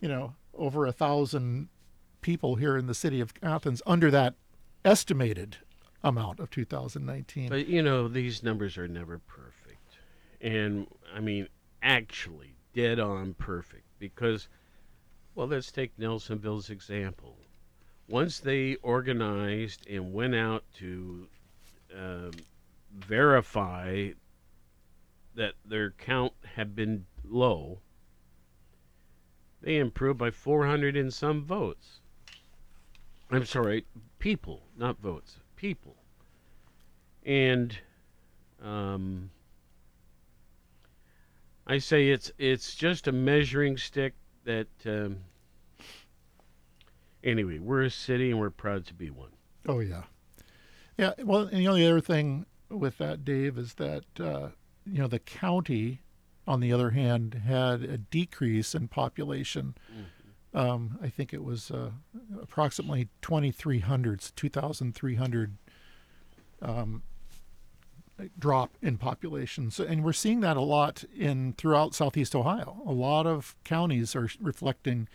[0.01, 1.69] you know over a thousand
[2.21, 4.35] people here in the city of Athens under that
[4.85, 5.59] estimated
[6.05, 7.49] amount of 2019.
[7.49, 9.99] But, you know, these numbers are never perfect.
[10.41, 11.49] And, I mean,
[11.83, 13.85] actually, dead on perfect.
[13.99, 14.49] Because,
[15.35, 17.37] well, let's take Nelsonville's example.
[18.13, 21.27] Once they organized and went out to
[21.97, 22.31] um,
[22.95, 24.11] verify
[25.35, 27.79] that their count had been low,
[29.63, 32.01] they improved by 400 and some votes.
[33.31, 33.87] I'm sorry,
[34.19, 35.97] people, not votes, people.
[37.25, 37.79] And
[38.63, 39.31] um,
[41.67, 44.13] I say it's it's just a measuring stick
[44.45, 44.69] that.
[44.85, 45.21] Um,
[47.23, 49.31] anyway, we're a city and we're proud to be one.
[49.67, 50.05] Oh yeah,
[50.99, 51.13] yeah.
[51.19, 54.49] Well, and the only other thing with that, Dave, is that uh,
[54.87, 56.01] you know the county,
[56.47, 59.75] on the other hand, had a decrease in population.
[60.55, 61.93] Um, I think it was uh,
[62.41, 65.57] approximately 2,300, 2,300
[66.61, 67.03] um,
[68.39, 69.71] drop in population.
[69.71, 72.83] So, and we're seeing that a lot in throughout Southeast Ohio.
[72.87, 75.09] A lot of counties are reflecting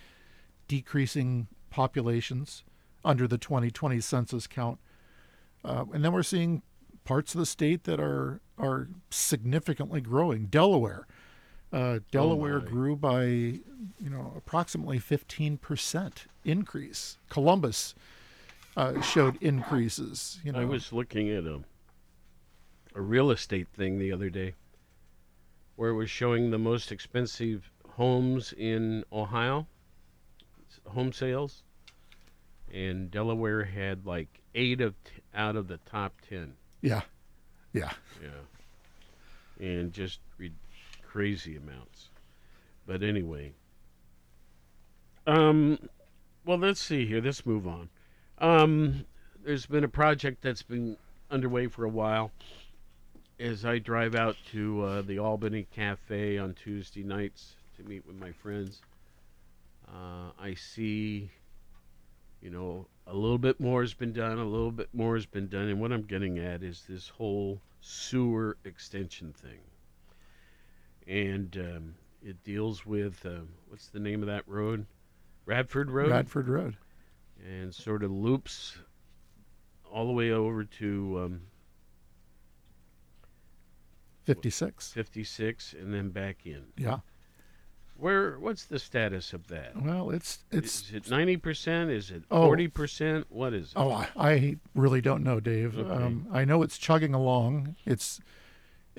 [0.67, 2.63] decreasing populations
[3.03, 4.79] under the 2020 census count.
[5.63, 6.61] Uh, and then we're seeing
[7.03, 10.45] parts of the state that are are significantly growing.
[10.45, 11.07] Delaware,
[11.71, 17.17] uh, Delaware grew by you know approximately 15 percent increase.
[17.29, 17.95] Columbus
[18.75, 20.39] uh, showed increases.
[20.43, 21.61] You know, I was looking at a
[22.95, 24.55] a real estate thing the other day
[25.75, 29.67] where it was showing the most expensive homes in Ohio,
[30.87, 31.63] home sales,
[32.73, 36.53] and Delaware had like eight of t- out of the top ten.
[36.81, 37.01] yeah,
[37.73, 37.91] yeah.
[38.21, 39.65] Yeah.
[39.65, 40.51] And just re-
[41.03, 42.09] crazy amounts.
[42.85, 43.53] But anyway.
[45.25, 45.77] Um
[46.45, 47.21] well let's see here.
[47.21, 47.89] Let's move on.
[48.39, 49.05] Um
[49.43, 50.97] there's been a project that's been
[51.29, 52.31] underway for a while.
[53.39, 58.15] As I drive out to uh, the Albany Cafe on Tuesday nights to meet with
[58.19, 58.81] my friends,
[59.87, 61.29] Uh, I see,
[62.41, 65.47] you know, a little bit more has been done, a little bit more has been
[65.47, 65.69] done.
[65.69, 69.59] And what I'm getting at is this whole sewer extension thing.
[71.07, 74.85] And um, it deals with uh, what's the name of that road?
[75.45, 76.09] Radford Road?
[76.11, 76.75] Radford Road.
[77.47, 78.77] And sort of loops
[79.89, 81.41] all the way over to um,
[84.25, 84.91] 56.
[84.91, 86.63] 56 and then back in.
[86.75, 86.97] Yeah.
[87.97, 89.81] Where what's the status of that?
[89.81, 91.89] Well, it's it's is it ninety percent?
[91.89, 92.45] Is it Oh.
[92.45, 93.25] forty percent?
[93.29, 93.73] What is it?
[93.75, 95.77] Oh, I, I really don't know, Dave.
[95.77, 95.89] Okay.
[95.89, 97.75] Um, I know it's chugging along.
[97.85, 98.19] It's,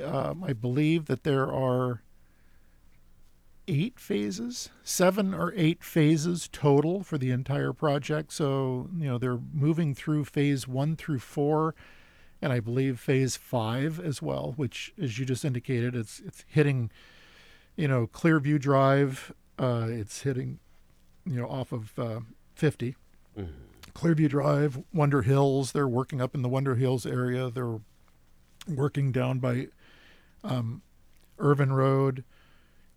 [0.04, 2.02] um, I believe that there are
[3.70, 8.32] eight phases, seven or eight phases total for the entire project.
[8.32, 11.74] So, you know, they're moving through phase one through four,
[12.40, 16.90] and I believe phase five as well, which, as you just indicated, it's it's hitting,
[17.79, 19.33] you know, Clearview Drive.
[19.59, 20.59] Uh, it's hitting,
[21.25, 22.21] you know, off of uh,
[22.57, 22.97] 50.
[23.95, 25.73] Clearview Drive, Wonder Hills.
[25.73, 27.51] They're working up in the Wonder Hills area.
[27.51, 27.81] They're
[28.69, 29.69] working down by
[30.43, 30.83] um,
[31.38, 32.25] Irvin Road.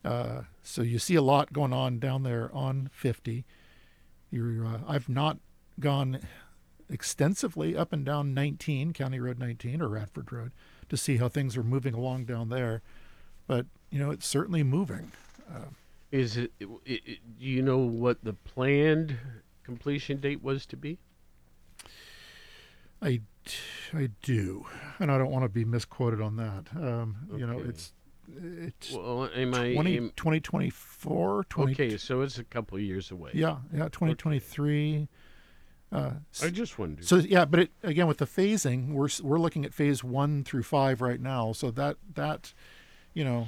[0.04, 3.46] Uh, so you see a lot going on down there on 50.
[4.32, 5.38] You're, uh, I've not
[5.80, 6.20] gone
[6.90, 10.52] extensively up and down 19, County Road 19 or Radford Road,
[10.90, 12.82] to see how things are moving along down there.
[13.48, 15.12] But, you know, it's certainly moving.
[15.50, 15.66] Uh,
[16.12, 17.20] Is it, it, it?
[17.40, 19.18] Do you know what the planned
[19.64, 20.98] completion date was to be?
[23.02, 23.22] I,
[23.94, 24.66] I do,
[25.00, 26.66] and I don't want to be misquoted on that.
[26.76, 27.94] Um, You know, it's
[28.38, 33.12] it's Well, am I 20, am- 2024, 20, Okay, so it's a couple of years
[33.12, 33.32] away.
[33.34, 35.10] Yeah, yeah, 2023.
[35.92, 37.06] Uh, I just wondered.
[37.06, 40.64] So yeah, but it, again with the phasing, we're we're looking at phase one through
[40.64, 41.52] five right now.
[41.52, 42.54] So that that,
[43.14, 43.48] you know,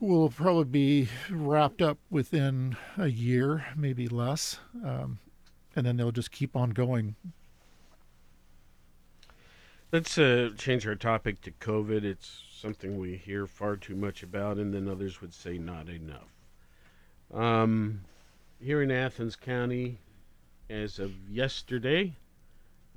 [0.00, 5.18] will probably be wrapped up within a year, maybe less, um,
[5.74, 7.16] and then they'll just keep on going.
[9.92, 12.04] Let's uh, change our topic to COVID.
[12.04, 16.32] It's something we hear far too much about, and then others would say not enough.
[17.32, 18.00] Um,
[18.60, 19.98] here in Athens County,
[20.68, 22.16] as of yesterday,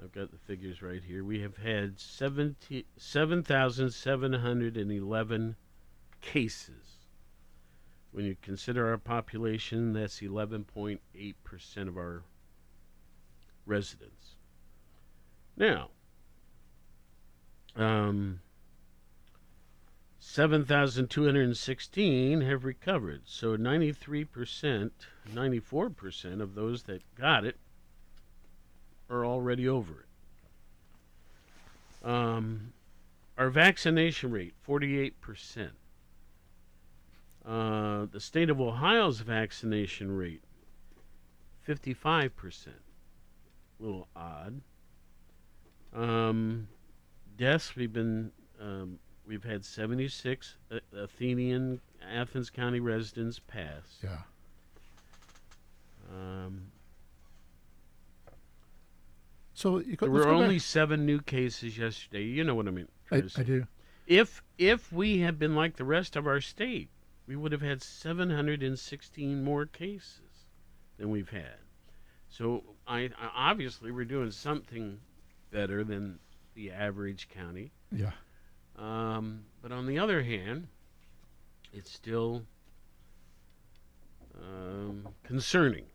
[0.03, 1.23] I've got the figures right here.
[1.23, 5.55] We have had 70 7,711
[6.21, 6.88] cases.
[8.11, 12.23] When you consider our population, that's 11.8% of our
[13.65, 14.35] residents.
[15.55, 15.89] Now,
[17.75, 18.41] um,
[20.19, 23.21] 7,216 have recovered.
[23.25, 24.91] So 93%,
[25.33, 27.57] 94% of those that got it
[29.09, 30.05] are already over it.
[32.07, 32.73] Um,
[33.37, 35.69] our vaccination rate, 48%.
[37.45, 40.43] Uh, the state of Ohio's vaccination rate,
[41.67, 42.67] 55%.
[42.67, 44.61] A little odd.
[45.93, 46.67] Um,
[47.37, 51.79] deaths, we've been um, we've had 76 A- Athenian
[52.13, 53.99] Athens County residents pass.
[54.03, 54.17] Yeah.
[56.11, 56.63] Um,
[59.53, 62.23] So go, there were only back- seven new cases yesterday.
[62.23, 62.87] You know what I mean?
[63.11, 63.65] I, I do.
[64.07, 66.89] If if we had been like the rest of our state,
[67.29, 70.47] we would have had 716 more cases
[70.97, 71.59] than we've had.
[72.27, 74.99] So I, I obviously we're doing something
[75.51, 76.17] better than
[76.55, 77.71] the average county.
[77.91, 78.13] Yeah.
[78.77, 80.69] Um, but on the other hand,
[81.71, 82.41] it's still
[84.35, 85.85] um, concerning.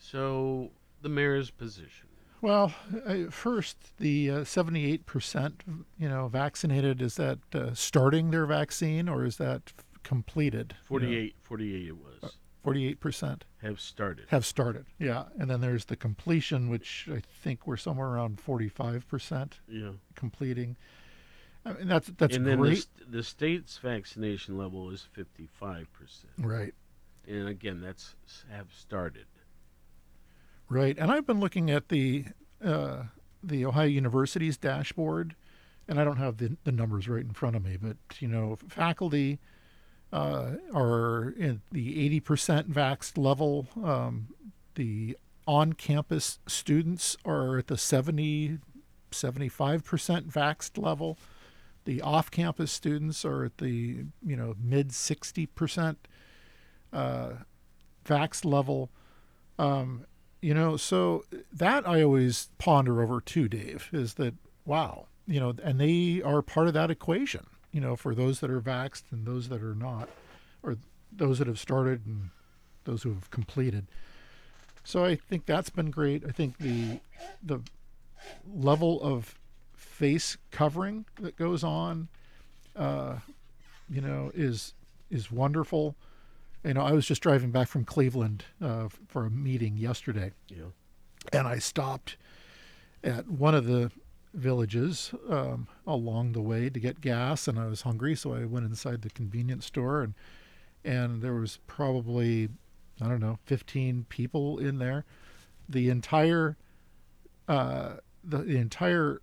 [0.00, 0.70] So
[1.02, 2.08] the mayor's position.
[2.40, 2.74] Well,
[3.06, 5.52] I, first, the uh, 78%,
[5.98, 9.72] you know, vaccinated, is that uh, starting their vaccine or is that
[10.06, 10.74] completed?
[10.90, 12.32] You know, 48, 48 it was.
[12.64, 14.26] 48% Have started.
[14.28, 14.86] have started.
[14.98, 15.24] Yeah.
[15.38, 19.90] And then there's the completion, which I think we're somewhere around 45% Yeah.
[20.14, 20.76] completing.
[21.64, 22.78] I mean, that's that's and then the, great.
[22.78, 25.86] st- the state's vaccination level is 55%.
[26.38, 26.74] Right.
[27.28, 28.14] And again, that's
[28.50, 29.26] have started.
[30.68, 32.24] Right, and I've been looking at the
[32.64, 33.04] uh,
[33.42, 35.36] the Ohio University's dashboard,
[35.86, 38.56] and I don't have the, the numbers right in front of me, but you know,
[38.68, 39.55] faculty uh,
[40.12, 43.66] are in the eighty percent vaxxed level.
[43.82, 44.28] Um,
[44.74, 48.58] the on-campus students are at the 70
[49.12, 51.18] 75 percent vaxxed level.
[51.84, 56.08] The off-campus students are at the you know mid sixty percent
[56.92, 57.30] uh,
[58.04, 58.90] vaxxed level.
[59.58, 60.04] Um,
[60.42, 64.34] you know, so that I always ponder over too, Dave, is that
[64.64, 67.46] wow, you know, and they are part of that equation,
[67.76, 70.08] you know, for those that are vaxxed and those that are not,
[70.62, 70.78] or
[71.12, 72.30] those that have started and
[72.84, 73.86] those who have completed.
[74.82, 76.24] So I think that's been great.
[76.26, 77.00] I think the
[77.42, 77.60] the
[78.50, 79.34] level of
[79.74, 82.08] face covering that goes on,
[82.74, 83.16] uh,
[83.90, 84.72] you know, is
[85.10, 85.96] is wonderful.
[86.64, 90.70] You know, I was just driving back from Cleveland uh, for a meeting yesterday, Yeah.
[91.30, 92.16] and I stopped
[93.04, 93.92] at one of the
[94.36, 98.66] villages um, along the way to get gas, and I was hungry, so I went
[98.66, 100.14] inside the convenience store, and
[100.84, 102.48] and there was probably
[103.00, 105.04] I don't know 15 people in there.
[105.68, 106.56] The entire
[107.48, 109.20] uh, the, the entire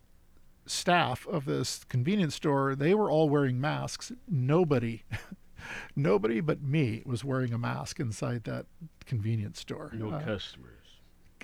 [0.65, 4.11] staff of this convenience store they were all wearing masks.
[4.27, 5.03] Nobody.
[5.95, 8.65] Nobody but me was wearing a mask inside that
[9.05, 9.91] convenience store.
[9.93, 10.69] No Uh, customers.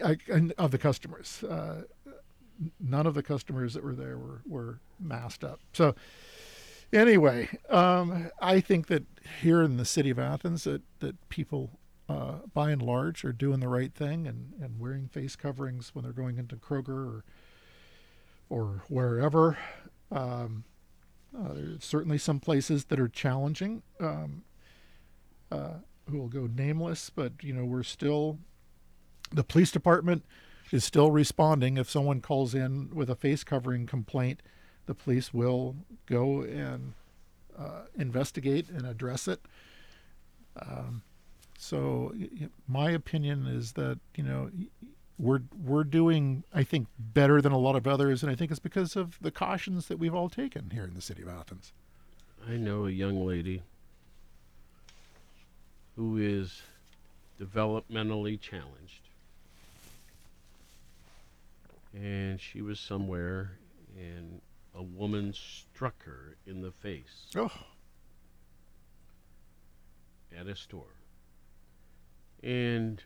[0.04, 1.44] I, and of the customers.
[1.44, 1.84] Uh,
[2.80, 5.60] none of the customers that were there were, were masked up.
[5.74, 5.96] So
[6.92, 9.04] anyway, um, I think that
[9.42, 13.60] here in the city of Athens that, that people uh, by and large are doing
[13.60, 17.24] the right thing and, and wearing face coverings when they're going into Kroger or
[18.52, 19.60] or wherever.
[20.12, 20.64] Um,
[21.38, 23.84] uh, there's certainly some places that are challenging.
[24.00, 24.42] Um,
[25.52, 25.76] uh,
[26.10, 28.40] who will go nameless, but you know we're still
[29.32, 30.26] the police department
[30.72, 31.78] is still responding.
[31.78, 34.42] If someone calls in with a face covering complaint,
[34.86, 36.94] the police will go and
[37.58, 39.42] uh, investigate and address it.
[40.62, 41.04] Um,
[41.58, 42.14] so,
[42.68, 44.50] my opinion is that you know
[45.18, 48.60] we're we're doing I think better than a lot of others, and I think it's
[48.60, 51.74] because of the cautions that we've all taken here in the city of Athens.
[52.48, 53.62] I know a young lady
[55.98, 56.62] who is
[57.40, 59.09] developmentally challenged.
[61.94, 63.58] And she was somewhere
[63.98, 64.42] and
[64.76, 67.28] a woman struck her in the face.
[67.36, 67.52] Oh.
[70.38, 70.96] At a store.
[72.44, 73.04] And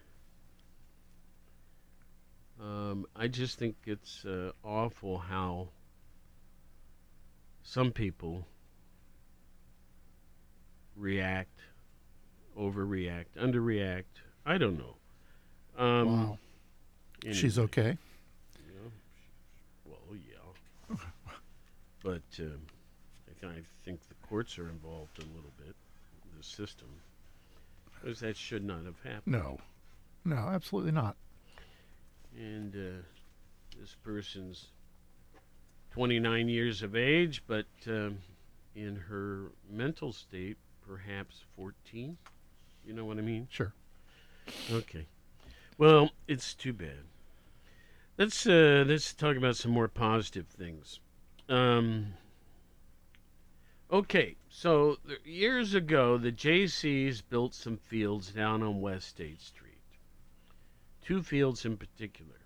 [2.62, 5.70] um, I just think it's uh, awful how
[7.64, 8.46] some people
[10.96, 11.60] react,
[12.60, 14.04] overreact, underreact.
[14.46, 14.96] I don't know.
[15.84, 16.38] Um, Wow.
[17.32, 17.98] She's okay.
[18.60, 18.92] you know,
[19.86, 20.96] well, yeah.
[22.04, 22.62] But um,
[23.28, 25.76] I, th- I think the courts are involved a little bit,
[26.38, 26.90] the system,
[28.02, 29.34] because that should not have happened.
[29.34, 29.60] No,
[30.26, 31.16] no, absolutely not.
[32.38, 33.02] And uh,
[33.80, 34.68] this person's
[35.92, 38.18] 29 years of age, but um,
[38.76, 42.18] in her mental state, perhaps 14.
[42.86, 43.48] You know what I mean?
[43.50, 43.74] Sure.
[44.72, 45.06] Okay.
[45.78, 47.06] Well, it's too bad.
[48.18, 51.00] Let's uh, let's talk about some more positive things.
[51.50, 52.14] Um,
[53.92, 59.74] okay, so years ago, the JCs built some fields down on West State Street.
[61.02, 62.40] Two fields in particular.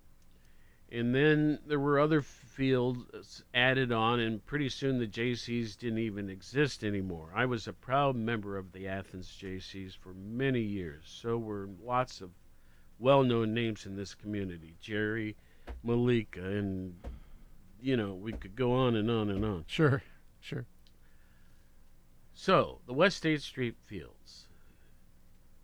[0.91, 6.29] And then there were other fields added on, and pretty soon the JCs didn't even
[6.29, 7.31] exist anymore.
[7.35, 11.03] I was a proud member of the Athens JCs for many years.
[11.05, 12.31] So were lots of
[12.99, 15.35] well known names in this community Jerry,
[15.83, 16.95] Malika, and,
[17.81, 19.65] you know, we could go on and on and on.
[19.67, 20.03] Sure,
[20.39, 20.65] sure.
[22.33, 24.47] So, the West State Street Fields.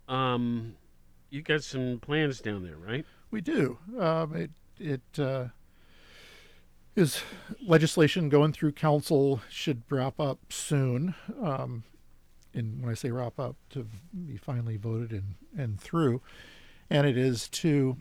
[0.08, 0.76] Um,
[1.30, 3.04] you got some plans down there, right?
[3.30, 3.78] We do.
[3.98, 5.46] Um, it it uh,
[6.96, 7.22] is
[7.60, 11.14] legislation going through council should wrap up soon.
[11.40, 11.84] Um,
[12.52, 13.86] and when I say wrap up, to
[14.26, 16.22] be finally voted and and through,
[16.90, 17.96] and it is to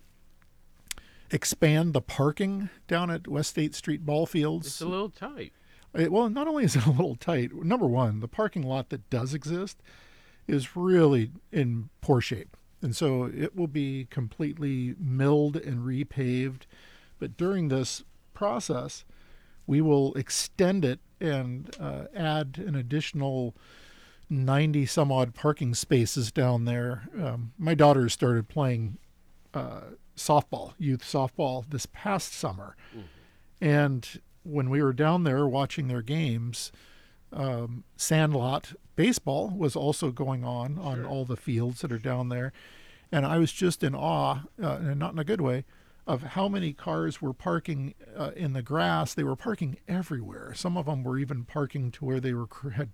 [1.34, 4.68] expand the parking down at West State Street ball fields.
[4.68, 5.52] It's a little tight.
[5.94, 9.10] It, well, not only is it a little tight, number one, the parking lot that
[9.10, 9.82] does exist
[10.48, 12.56] is really in poor shape.
[12.82, 16.64] And so it will be completely milled and repaved.
[17.18, 18.04] But during this
[18.34, 19.06] process,
[19.66, 23.56] we will extend it and uh, add an additional
[24.30, 27.08] 90 some odd parking spaces down there.
[27.20, 28.98] Um, my daughter started playing
[29.54, 29.82] uh,
[30.16, 32.76] softball, youth softball, this past summer.
[33.62, 36.72] And when we were down there watching their games,
[37.32, 42.54] um, Sandlot baseball was also going on on all the fields that are down there.
[43.12, 45.66] And I was just in awe, uh, and not in a good way,
[46.06, 49.14] of how many cars were parking uh, in the grass.
[49.14, 50.54] They were parking everywhere.
[50.54, 52.90] Some of them were even parking to where they were had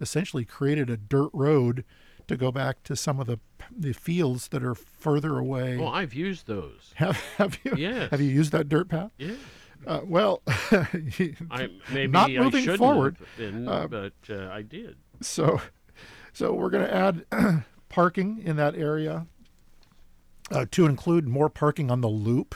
[0.00, 1.84] essentially created a dirt road
[2.28, 3.38] to go back to some of the
[3.76, 5.76] the fields that are further away.
[5.76, 6.92] Well, I've used those.
[6.96, 7.74] Have, have you?
[7.76, 8.10] Yes.
[8.10, 9.10] Have you used that dirt path?
[9.18, 9.34] Yeah.
[9.86, 13.16] Uh, well, I maybe not I moving shouldn't forward.
[13.36, 14.96] been, uh, but uh, I did.
[15.20, 15.60] so,
[16.32, 19.26] so we're going to add parking in that area,
[20.50, 22.54] uh, to include more parking on the loop.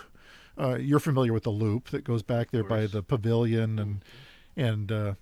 [0.59, 4.05] Uh, you're familiar with the loop that goes back there by the pavilion and
[4.57, 5.14] and uh,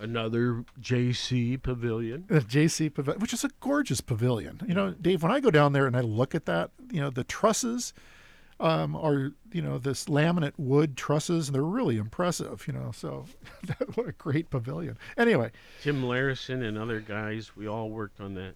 [0.00, 2.24] Another JC Pavilion.
[2.28, 4.60] the JC pavilion, which is a gorgeous pavilion.
[4.66, 7.10] You know, Dave, when I go down there and I look at that, you know,
[7.10, 7.92] the trusses
[8.60, 12.90] um, are, you know, this laminate wood trusses, and they're really impressive, you know.
[12.92, 13.26] So,
[13.94, 14.98] what a great pavilion.
[15.16, 15.50] Anyway,
[15.82, 18.54] Tim Larison and other guys, we all worked on that.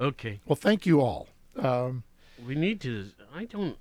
[0.00, 0.40] Okay.
[0.46, 1.28] well, thank you all.
[1.56, 2.02] Um,
[2.46, 3.06] We need to.
[3.34, 3.76] I don't.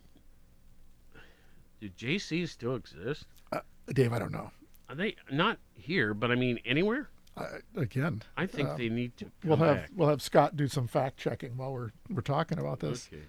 [1.79, 3.25] Do JCs still exist?
[3.51, 3.59] uh,
[3.93, 4.51] Dave, I don't know.
[4.89, 6.13] Are they not here?
[6.13, 7.09] But I mean, anywhere.
[7.35, 9.25] Uh, again, I think um, they need to.
[9.43, 9.89] We'll have back.
[9.95, 13.09] we'll have Scott do some fact checking while we're we're talking about this.
[13.13, 13.21] Okay.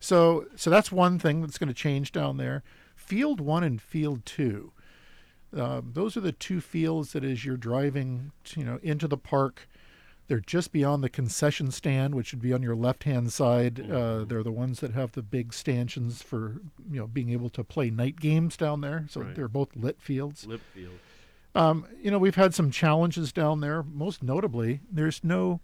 [0.00, 2.62] So so that's one thing that's going to change down there.
[2.96, 4.72] Field one and field two.
[5.56, 9.16] Um, those are the two fields that as you're driving, to, you know, into the
[9.16, 9.68] park,
[10.26, 13.90] they're just beyond the concession stand, which would be on your left-hand side.
[13.90, 16.60] Uh, they're the ones that have the big stanchions for
[16.90, 19.06] you know being able to play night games down there.
[19.10, 19.34] So Right.
[19.34, 20.46] they're both lit fields.
[20.46, 20.98] Lip field.
[21.54, 23.82] Um, you know, we've had some challenges down there.
[23.82, 25.60] Most notably, there's no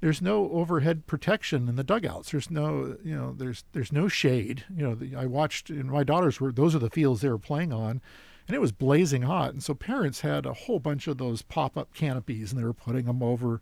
[0.00, 2.30] there's no overhead protection in the dugouts.
[2.30, 4.64] There's no you know there's there's no shade.
[4.76, 7.38] You know, the, I watched and my daughters were those are the fields they were
[7.38, 8.00] playing on,
[8.48, 9.52] and it was blazing hot.
[9.52, 12.72] And so parents had a whole bunch of those pop up canopies, and they were
[12.72, 13.60] putting them over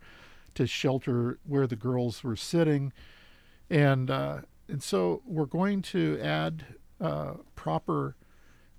[0.55, 2.93] to shelter where the girls were sitting,
[3.69, 6.65] and uh, and so we're going to add
[7.01, 8.15] uh, proper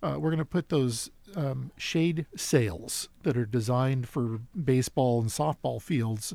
[0.01, 5.29] uh, we're going to put those um, shade sails that are designed for baseball and
[5.29, 6.33] softball fields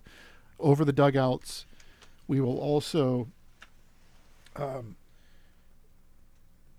[0.59, 1.65] over the dugouts.
[2.27, 3.29] We will also
[4.57, 4.97] um,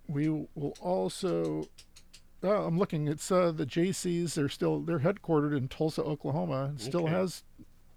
[0.08, 1.68] we will also
[2.44, 6.82] oh, I'm looking it's uh, the JCs they're still they're headquartered in Tulsa, Oklahoma and
[6.82, 7.44] still has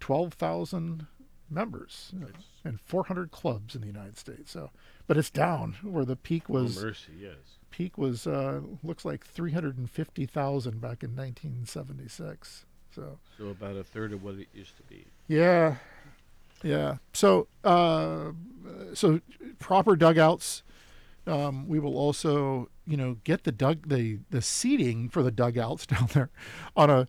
[0.01, 1.07] 12,000
[1.51, 2.27] members uh,
[2.65, 4.53] and 400 clubs in the United States.
[4.53, 4.71] So
[5.07, 7.37] but it's down where the peak was oh, mercy, yes.
[7.71, 12.67] peak was uh, looks like 350,000 back in 1976.
[12.95, 15.07] So So about a third of what it used to be.
[15.29, 15.77] yeah,
[16.63, 16.97] yeah.
[17.13, 18.33] So uh,
[18.95, 19.21] so
[19.59, 20.63] proper dugouts.
[21.27, 25.87] Um, we will also you know get the dug the the seating for the dugouts
[25.87, 26.31] down there
[26.77, 27.09] on a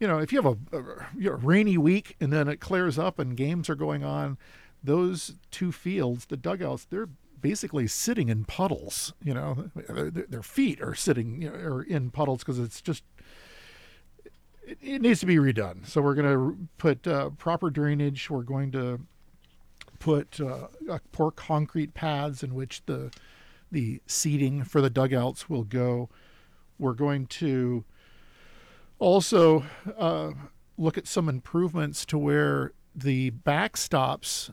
[0.00, 0.82] you know if you have a, a,
[1.16, 4.38] you know, rainy week and then it clears up and games are going on
[4.82, 7.08] those two fields the dugouts they're
[7.40, 12.10] basically sitting in puddles you know their, their feet are sitting you know, are in
[12.10, 13.04] puddles because it's just
[14.66, 15.86] it, it needs to be redone.
[15.86, 18.30] So we're going to put uh, proper drainage.
[18.30, 19.00] We're going to
[19.98, 20.68] put uh,
[21.12, 23.10] pour concrete pads in which the
[23.74, 26.08] the seating for the dugouts will go.
[26.78, 27.84] We're going to
[29.00, 29.64] also
[29.98, 30.30] uh,
[30.78, 34.52] look at some improvements to where the backstops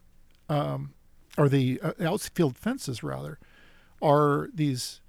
[0.49, 0.93] um,
[1.37, 3.37] or the uh, outfield fences rather
[4.01, 5.01] are these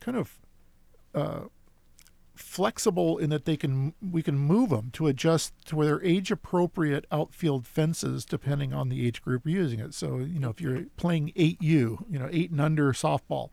[0.00, 0.40] kind of
[1.14, 1.42] uh,
[2.40, 6.30] flexible in that they can we can move them to adjust to where they're age
[6.30, 9.94] appropriate outfield fences depending on the age group using it.
[9.94, 13.50] So you know if you're playing 8U, you know 8 and under softball,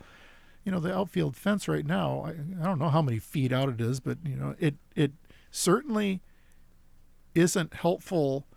[0.63, 2.29] you know the outfield fence right now I,
[2.61, 5.11] I don't know how many feet out it is, but you know it it
[5.51, 6.21] certainly
[7.35, 8.47] isn't helpful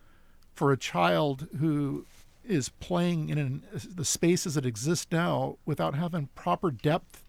[0.54, 2.06] for a child who
[2.44, 7.24] is playing in an, the spaces that exist now without having proper depth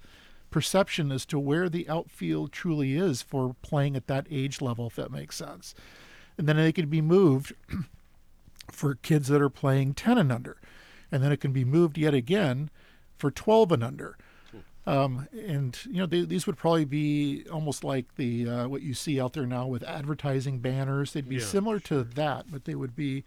[0.52, 4.96] perception as to where the outfield truly is for playing at that age level, if
[4.96, 5.74] that makes sense.
[6.38, 7.54] And then they can be moved
[8.72, 10.58] for kids that are playing 10 and under.
[11.12, 12.70] And then it can be moved yet again
[13.18, 14.18] for 12 and under.
[14.88, 18.96] Um, and you know they, these would probably be almost like the uh, what you
[18.96, 21.14] see out there now with advertising banners.
[21.14, 23.24] They'd be Yeah, similar to that, but they would be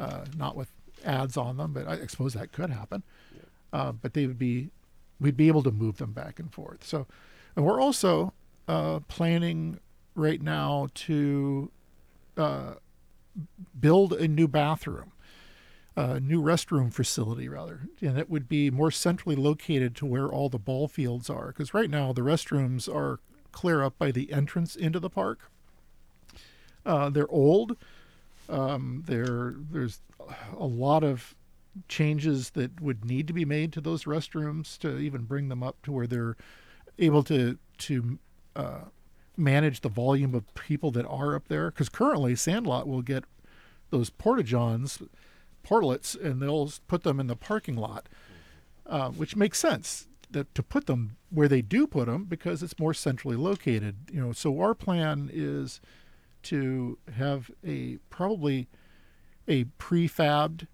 [0.00, 0.72] uh, not with
[1.04, 1.72] ads on them.
[1.72, 3.04] But I suppose that could happen.
[3.72, 4.70] Uh, but they would be
[5.20, 6.84] we'd be able to move them back and forth.
[6.84, 7.06] So,
[7.56, 8.32] and we're also
[8.66, 9.80] uh, planning
[10.14, 11.70] right now to
[12.36, 12.74] uh,
[13.78, 15.12] build a new bathroom,
[15.96, 20.48] a new restroom facility rather, and it would be more centrally located to where all
[20.48, 21.48] the ball fields are.
[21.48, 23.20] Because right now the restrooms are
[23.52, 25.50] clear up by the entrance into the park.
[26.86, 27.76] Uh, they're old.
[28.48, 30.00] Um, there, there's
[30.56, 31.34] a lot of
[31.88, 35.80] changes that would need to be made to those restrooms to even bring them up
[35.82, 36.36] to where they're
[36.98, 38.18] able to to
[38.56, 38.84] uh,
[39.36, 41.70] manage the volume of people that are up there.
[41.70, 43.24] Because currently, Sandlot will get
[43.90, 45.00] those porta johns,
[45.64, 48.08] portlets, and they'll put them in the parking lot,
[48.86, 52.78] uh, which makes sense that to put them where they do put them because it's
[52.78, 53.96] more centrally located.
[54.12, 55.80] You know, so our plan is
[56.44, 58.68] to have a probably
[59.46, 60.66] a prefabbed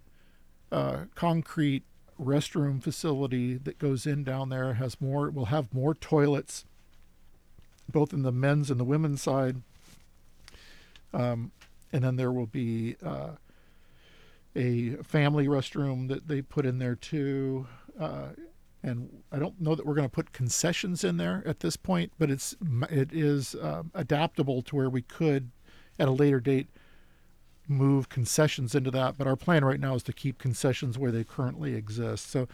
[0.74, 1.84] uh, concrete
[2.20, 4.74] restroom facility that goes in down there.
[4.74, 5.30] Has more.
[5.30, 6.64] Will have more toilets,
[7.90, 9.62] both in the men's and the women's side.
[11.12, 11.52] Um,
[11.92, 13.36] and then there will be uh,
[14.56, 17.68] a family restroom that they put in there too.
[17.98, 18.30] Uh,
[18.82, 22.12] and I don't know that we're going to put concessions in there at this point,
[22.18, 22.56] but it's
[22.90, 25.52] it is um, adaptable to where we could,
[26.00, 26.66] at a later date,
[27.68, 29.16] move concessions into that.
[29.16, 32.30] But our plan right now is to keep concessions where they currently exist.
[32.30, 32.48] So,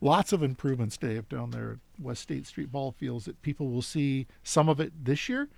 [0.00, 3.82] lots of improvements, Dave, down there at West State Street ball fields that people will
[3.82, 5.48] see some of it this year,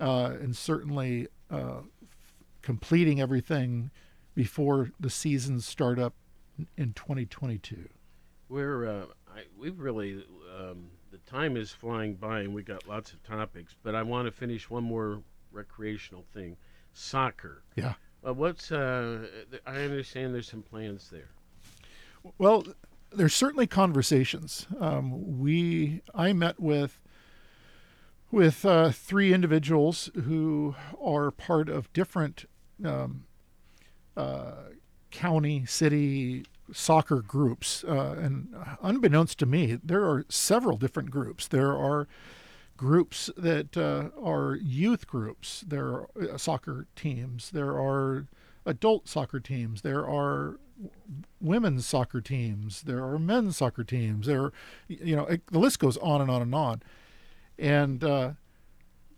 [0.00, 1.80] uh, and certainly uh,
[2.62, 3.90] completing everything
[4.34, 6.14] before the seasons start up
[6.76, 7.88] in 2022.
[8.48, 10.24] We're uh, I, we've really
[10.58, 13.74] um, the time is flying by, and we got lots of topics.
[13.82, 15.22] But I want to finish one more
[15.52, 16.56] recreational thing:
[16.92, 17.62] soccer.
[17.74, 17.94] Yeah.
[18.26, 19.26] Uh, what's uh,
[19.66, 21.28] I understand there's some plans there.
[22.38, 22.64] Well,
[23.12, 24.66] there's certainly conversations.
[24.80, 26.98] Um, we I met with
[28.30, 32.46] with uh, three individuals who are part of different
[32.84, 33.26] um,
[34.16, 34.70] uh,
[35.10, 38.48] county, city soccer groups, uh, and
[38.82, 41.46] unbeknownst to me, there are several different groups.
[41.46, 42.08] There are
[42.76, 45.64] groups that uh, are youth groups.
[45.66, 47.50] There are uh, soccer teams.
[47.50, 48.26] There are
[48.64, 49.82] adult soccer teams.
[49.82, 50.58] There are
[51.40, 52.82] women's soccer teams.
[52.82, 54.26] There are men's soccer teams.
[54.26, 54.52] There, are,
[54.88, 56.82] you know, it, the list goes on and on and on.
[57.58, 58.32] And uh,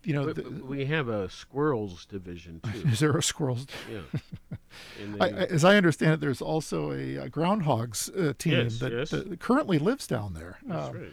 [0.04, 2.88] you know, But- the- but we have a squirrels division too.
[2.88, 3.66] is there a squirrels?
[3.90, 4.56] Yeah.
[5.20, 8.92] I, I- as I understand it, there's also a, uh groundhogs uh, team Yes, that,
[8.92, 9.10] yes.
[9.10, 10.58] that currently lives down there.
[10.64, 11.12] That's Um, right.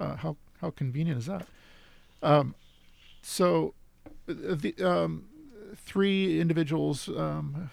[0.00, 1.46] Uh, how how convenient is that?
[2.22, 2.54] Um,
[3.22, 3.74] so,
[4.28, 5.28] uh, the um,
[5.76, 7.70] three individuals um,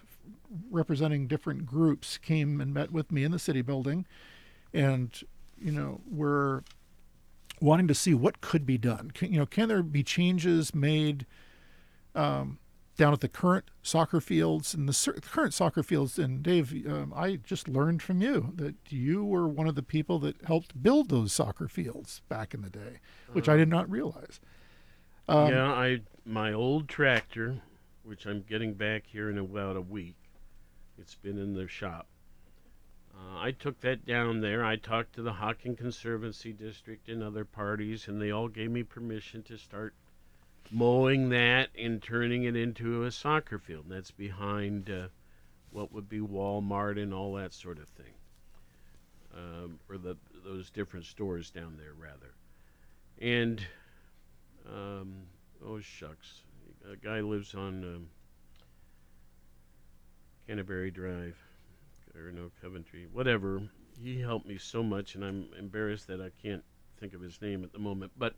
[0.72, 4.06] representing different groups came and met with me in the city building,
[4.74, 5.22] and
[5.58, 6.64] you know we're
[7.62, 9.12] wanting to see what could be done.
[9.12, 11.26] Can, you know, can there be changes made?
[12.16, 12.60] um,
[13.00, 16.20] down at the current soccer fields and the current soccer fields.
[16.20, 20.20] And Dave, um, I just learned from you that you were one of the people
[20.20, 23.00] that helped build those soccer fields back in the day,
[23.32, 24.42] which I did not realize.
[25.30, 27.62] Um, yeah, I my old tractor,
[28.04, 30.18] which I'm getting back here in about a week.
[30.98, 32.08] It's been in the shop.
[33.16, 34.66] Uh, I took that down there.
[34.66, 38.84] I talked to the Hocking Conservancy District and other parties, and they all gave me
[38.84, 39.94] permission to start
[40.72, 43.86] mowing that and turning it into a soccer field.
[43.86, 45.08] And that's behind uh,
[45.72, 48.14] what would be Walmart and all that sort of thing,
[49.36, 52.34] um, or the those different stores down there rather.
[53.22, 53.62] And
[54.68, 55.14] um,
[55.66, 56.42] oh shucks,
[56.92, 58.08] a guy lives on um,
[60.48, 61.38] Canterbury Drive,
[62.16, 63.62] or no Coventry, whatever.
[64.02, 66.64] He helped me so much, and I'm embarrassed that I can't
[67.00, 68.12] think of his name at the moment.
[68.18, 68.34] But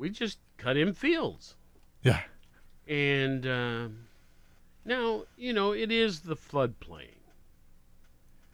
[0.00, 1.54] we just cut him fields.
[2.02, 2.22] Yeah.
[2.88, 3.88] And uh,
[4.84, 7.20] now you know it is the floodplain.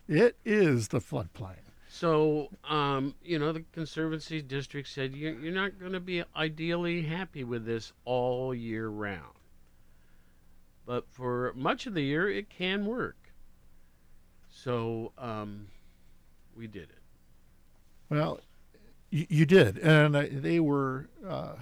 [0.08, 1.62] It is the floodplain.
[1.88, 7.02] So, um, you know, the Conservancy District said you're, you're not going to be ideally
[7.02, 9.38] happy with this all year round.
[10.84, 13.16] But for much of the year, it can work.
[14.50, 15.68] So, um,
[16.54, 17.02] we did it.
[18.10, 18.40] Well,
[19.10, 21.54] you, you did, and they were uh,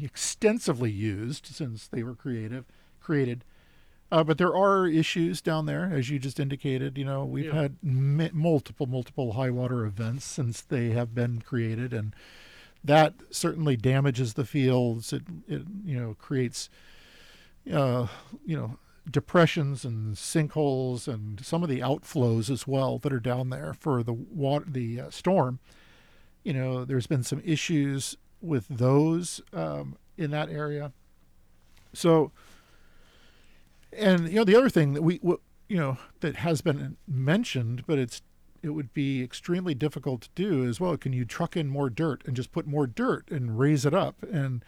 [0.00, 2.64] extensively used since they were creative,
[3.00, 3.44] created.
[4.10, 6.98] Uh, but there are issues down there, as you just indicated.
[6.98, 7.62] You know, we've Yeah.
[7.62, 12.14] had m- multiple, multiple high water events since they have been created, and
[12.84, 15.12] that certainly damages the fields.
[15.12, 16.68] It, it you know, creates,
[17.72, 18.06] uh,
[18.44, 18.76] you know,
[19.10, 24.02] depressions and sinkholes and some of the outflows as well that are down there for
[24.02, 25.58] the water, the uh, storm
[26.44, 30.92] you know, there's been some issues with those um, in that area.
[31.92, 32.32] So,
[33.92, 37.98] and you know, the other thing that we, you know, that has been mentioned, but
[37.98, 38.22] it's
[38.62, 40.96] it would be extremely difficult to do as well.
[40.96, 44.22] Can you truck in more dirt and just put more dirt and raise it up?
[44.32, 44.64] And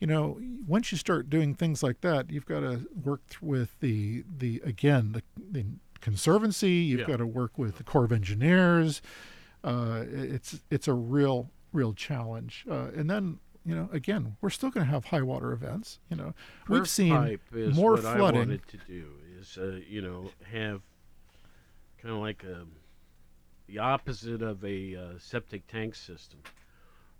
[0.00, 4.24] you know, once you start doing things like that, you've got to work with the
[4.38, 5.22] the again the,
[5.52, 5.64] the
[6.00, 6.70] conservancy.
[6.72, 7.06] You've Yeah.
[7.06, 9.00] got to work with the Corps of Engineers.
[9.64, 12.64] Uh, it's it's a real real challenge.
[12.70, 15.98] Uh, and then you know, again, we're still going to have high water events.
[16.10, 16.34] You know,
[16.68, 18.42] we've seen pipe is more what flooding.
[18.42, 19.06] I wanted to do
[19.40, 20.82] is, uh, you know, have
[22.00, 22.66] kind of like a
[23.66, 26.40] the opposite of a uh, septic tank system.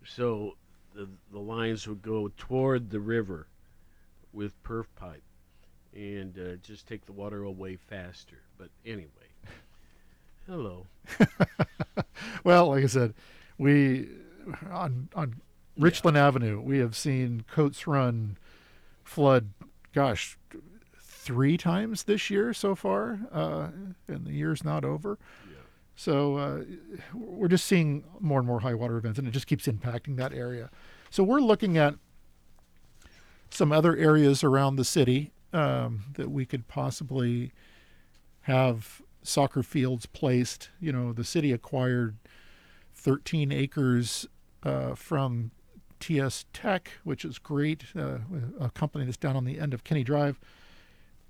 [0.04, 0.56] So
[0.94, 3.48] the the lines would go toward the river
[4.32, 5.22] with perf pipe
[5.94, 8.42] and uh, just take the water away faster.
[8.58, 9.23] But anyway,
[10.46, 10.86] Hello.
[12.44, 13.14] well, like I said,
[13.56, 14.08] we
[14.70, 15.40] on on
[15.78, 18.36] Richland Avenue, we have seen Coates Run
[19.02, 19.50] flood.
[19.94, 20.36] Gosh,
[21.00, 23.68] three times this year so far, uh,
[24.06, 25.18] and the year's not over.
[25.46, 25.56] Yeah.
[25.96, 26.60] So uh,
[27.14, 30.34] we're just seeing more and more high water events, and it just keeps impacting that
[30.34, 30.70] area.
[31.10, 31.94] So we're looking at
[33.50, 37.52] some other areas around the city um, that we could possibly
[38.42, 40.68] have soccer fields placed.
[40.78, 42.16] You know, the city acquired
[42.94, 44.26] 13 acres
[44.62, 45.50] uh, from
[45.98, 48.18] TS Tech, which is great, uh,
[48.60, 50.38] a company that's down on the end of Kenny Drive.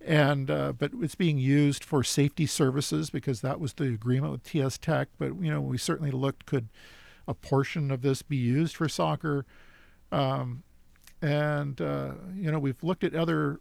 [0.04, 4.42] And uh, but it's being used for safety services because that was the agreement with
[4.42, 5.08] TS Tech.
[5.18, 6.68] But you know, we certainly looked could
[7.26, 9.46] a portion of this be used for soccer,
[10.12, 10.62] um,
[11.22, 13.60] and uh, you know we've looked at other,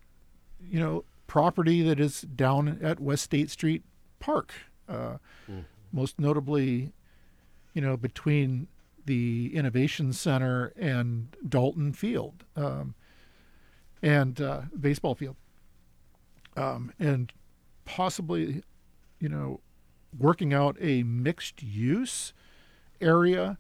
[0.60, 3.84] you know, property that is down at West State Street
[4.24, 4.54] Park,
[4.88, 5.18] uh,
[5.92, 6.94] most notably,
[7.74, 8.68] you know, between
[9.06, 12.96] the Innovation Center and Dalton Field, um,
[14.02, 15.36] and uh, baseball field,
[16.56, 17.34] um, and
[17.84, 18.64] possibly,
[19.20, 19.60] you know,
[20.18, 22.32] working out a mixed use
[23.02, 23.58] area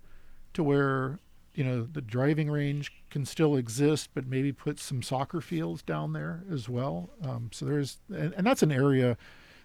[0.53, 1.19] to where
[1.55, 6.13] you know the driving range can still exist, but maybe put some soccer fields down
[6.13, 7.09] there as well.
[7.21, 9.17] Um, so there's and, and that's an area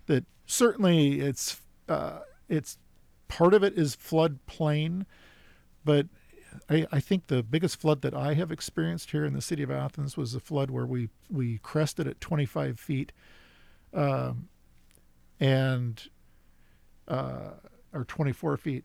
[0.07, 2.78] that certainly it's uh, it's
[3.28, 5.07] part of it is flood plain,
[5.84, 6.07] but
[6.68, 9.70] I, I think the biggest flood that I have experienced here in the city of
[9.70, 13.12] Athens was a flood where we we crested at 25 feet,
[13.94, 14.49] um,
[15.38, 16.03] and
[17.07, 17.51] uh,
[17.92, 18.84] or 24 feet.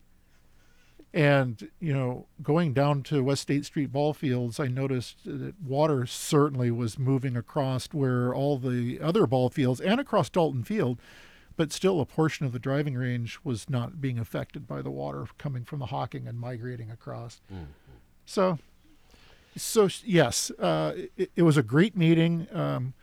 [1.14, 6.06] And you know, going down to West State Street ball fields, I noticed that water
[6.06, 10.98] certainly was moving across where all the other ball fields and across Dalton Field,
[11.56, 15.26] but still a portion of the driving range was not being affected by the water
[15.38, 17.40] coming from the Hocking and migrating across.
[18.26, 18.58] So,
[19.56, 22.46] so yes, uh, it, it was a great meeting.
[22.52, 22.94] Um,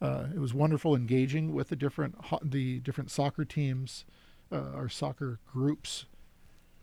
[0.00, 4.04] uh, it was wonderful engaging with the different ho- the different soccer teams,
[4.52, 6.06] uh, our soccer groups,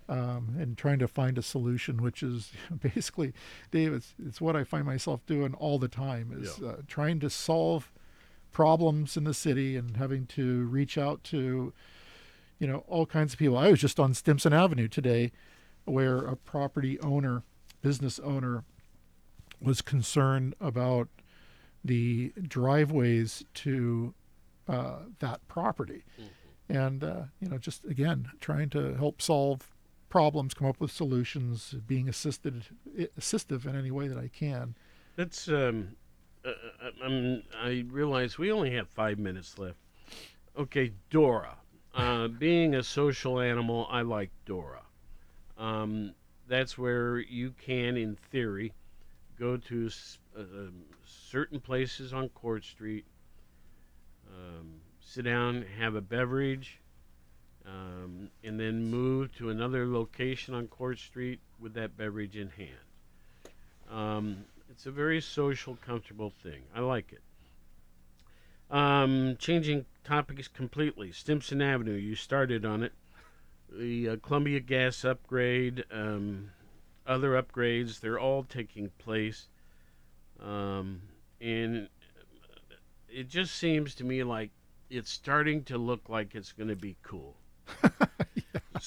[0.09, 2.51] um, and trying to find a solution, which is
[2.81, 3.33] basically,
[3.71, 7.29] Dave, it's, it's what I find myself doing all the time is uh, trying to
[7.29, 7.91] solve
[8.51, 11.73] problems in the city and having to reach out to,
[12.59, 13.57] you know, all kinds of people.
[13.57, 15.31] I was just on Stimson Avenue today,
[15.85, 17.43] where a property owner,
[17.81, 18.63] business owner,
[19.61, 21.07] was concerned about
[21.83, 24.13] the driveways to
[24.67, 26.03] uh, that property.
[26.69, 29.73] And, uh, you know, just again, trying to help solve
[30.09, 32.65] problems, come up with solutions, being assisted,
[33.17, 34.75] assistive in any way that I can.
[35.15, 35.95] That's um,
[36.47, 39.77] uh, uh, um, I realize we only have five minutes left.
[40.57, 41.57] Okay, DORA.
[41.93, 44.81] Uh, being a social animal, I like DORA.
[45.57, 46.13] Um,
[46.47, 48.71] that's where you can, in theory,
[49.39, 49.89] go to
[50.35, 50.73] uh, um,
[51.05, 53.05] certain places on Court Street,
[54.33, 56.79] um, sit down, have a beverage,
[57.65, 64.37] um, and then move to another location on Court Street with that beverage in hand.
[64.77, 66.61] It's a very social, comfortable thing.
[66.75, 67.21] I like it.
[68.69, 71.11] Um, changing topics completely.
[71.11, 72.93] Stimson Avenue, you started on it.
[73.71, 76.51] The uh, Columbia Gas upgrade, um,
[77.07, 79.47] other upgrades, they're all taking place.
[80.39, 81.01] Um,
[81.41, 81.89] and
[83.09, 84.51] it just seems to me like
[84.91, 87.35] it's starting to look like it's going to be cool.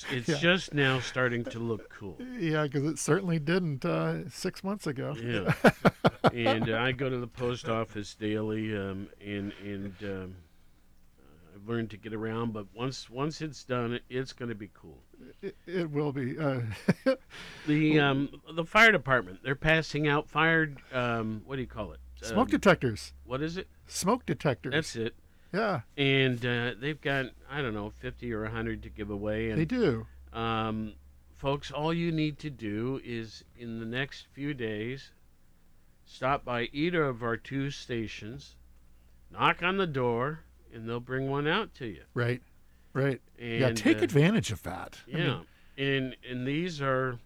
[0.04, 0.36] It's- It's Yeah.
[0.52, 2.18] just now starting to look cool.
[2.38, 5.14] Yeah, because it certainly didn't uh, six months ago.
[5.20, 5.52] Yeah.
[6.32, 10.36] and uh, I go to the post office daily, um, and and um,
[11.54, 12.52] I've learned to get around.
[12.52, 14.98] But once once it's done, it, it's going to be cool.
[15.42, 16.38] It, it will be.
[16.38, 16.60] Uh,
[17.66, 20.78] The um, the fire department they're passing out fired.
[20.92, 22.00] um, what do you call it?
[22.22, 23.12] Smoke Um, detectors.
[23.24, 23.68] What is it?
[23.86, 24.72] Smoke detectors.
[24.72, 25.14] That's it.
[25.52, 25.80] Yeah.
[25.96, 29.50] And uh, they've got I don't know fifty or hundred to give away.
[29.50, 30.06] And, They do.
[30.32, 30.94] Um,
[31.36, 35.10] folks, all you need to do is in the next few days
[36.04, 38.56] stop by either of our two stations,
[39.30, 40.40] knock on the door,
[40.72, 42.02] and they'll bring one out to you.
[42.14, 42.42] Right.
[42.92, 43.20] Right.
[43.38, 44.98] yeah, take uh, advantage of that.
[45.06, 45.46] I Yeah, mean,
[45.78, 47.18] and and these are,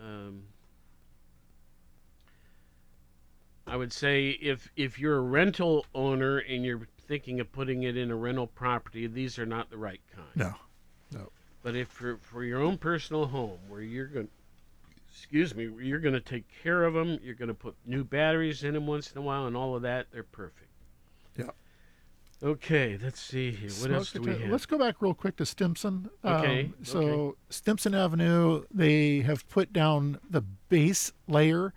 [0.00, 0.42] um,
[3.66, 7.94] I would say if if you're a rental owner and you're thinking of putting it
[7.94, 10.26] in a rental property, these are not the right kind.
[10.34, 10.54] No,
[11.12, 11.28] no.
[11.62, 14.28] But if for for your own personal home where you're going,
[15.10, 18.02] excuse me, where you're going to take care of them, you're going to put new
[18.02, 20.70] batteries in them once in a while, and all of that, they're perfect.
[21.36, 21.50] Yeah.
[22.42, 23.68] Okay, let's see here.
[23.82, 24.50] What else do we have?
[24.50, 26.08] Let's go back real quick to Stimson.
[26.24, 27.36] Okay, Um, so okay.
[27.50, 31.74] Stimson Avenue, they have put down the base layer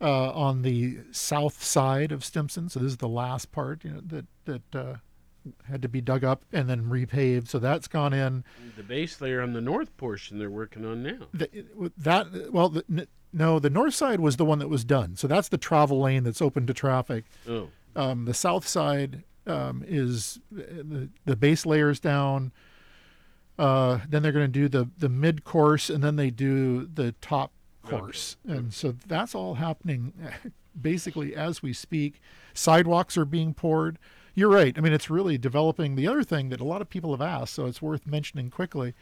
[0.00, 2.68] uh, on the south side of Stimson.
[2.68, 4.94] So this is the last part, you know, that that uh,
[5.68, 7.48] had to be dug up and then repaved.
[7.48, 8.44] So that's gone in.
[8.76, 11.28] The base layer on the north portion they're working on now.
[11.32, 15.16] The, that well, the, no, the north side was the one that was done.
[15.16, 17.24] So that's the travel lane that's open to traffic.
[17.48, 17.68] Oh.
[17.94, 22.52] Um, the south side um, is the, the base layers down.
[23.58, 27.12] Uh, then they're going to do the the mid course, and then they do the
[27.20, 30.12] top course, and so that's all happening
[30.80, 32.20] basically as we speak.
[32.54, 33.98] Sidewalks are being poured.
[34.38, 34.72] You're right.
[34.78, 35.96] I mean, it's really developing.
[35.96, 38.94] The other thing that a lot of people have asked, so it's worth mentioning quickly,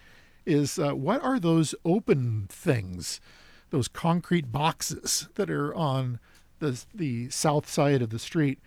[0.47, 3.20] is uh, what are those open things,
[3.68, 6.20] those concrete boxes that are on
[6.61, 8.61] the the south side of the street?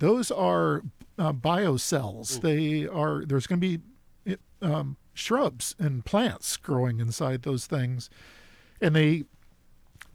[0.00, 0.82] Those are
[1.20, 2.40] uh, biocells.
[2.40, 3.24] They are.
[3.24, 8.10] There's going to be um, shrubs and plants growing inside those things,
[8.80, 9.22] and they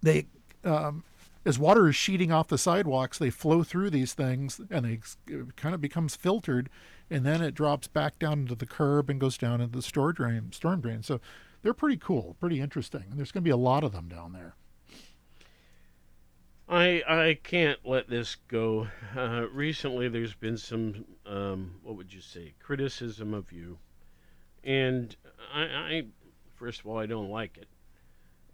[0.02, 0.26] they
[0.66, 1.06] um,
[1.48, 5.00] as water is sheeting off the sidewalks, they flow through these things, and they
[5.34, 6.70] it kind of becomes filtered,
[7.10, 10.14] and then it drops back down into the curb and goes down into the storm
[10.14, 10.52] drain.
[10.52, 11.04] Storm drain.
[11.04, 11.22] So
[11.62, 13.06] they're pretty cool, pretty interesting.
[13.10, 14.56] And there's going to be a lot of them down there.
[16.68, 18.90] I I can't let this go.
[19.16, 23.78] Uh, recently, there's been some um, what would you say criticism of you,
[24.66, 25.16] and
[25.54, 26.06] I, I
[26.56, 27.70] first of all I don't like it.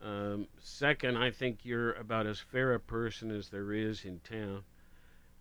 [0.04, 4.64] Um, second, I think you're about as fair a person as there is in town.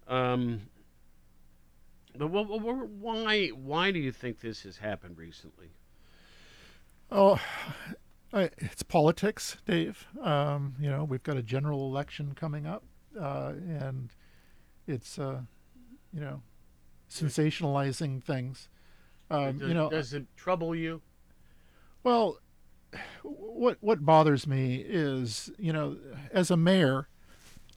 [0.06, 0.62] Um,
[2.16, 5.70] but wh- wh- wh- why why do you think this has happened recently?
[7.10, 7.40] Oh,
[8.32, 10.06] I, it's politics, Dave.
[10.22, 12.82] Um, you know, we've got a general election coming up,
[13.20, 14.10] uh, and
[14.86, 15.42] it's, uh,
[16.14, 16.40] you know,
[17.10, 18.68] sensationalizing things.
[19.30, 21.02] Um, does, you know, does it trouble you?
[22.04, 22.38] well,
[23.22, 25.96] what what bothers me is, you know,
[26.32, 27.08] as a mayor,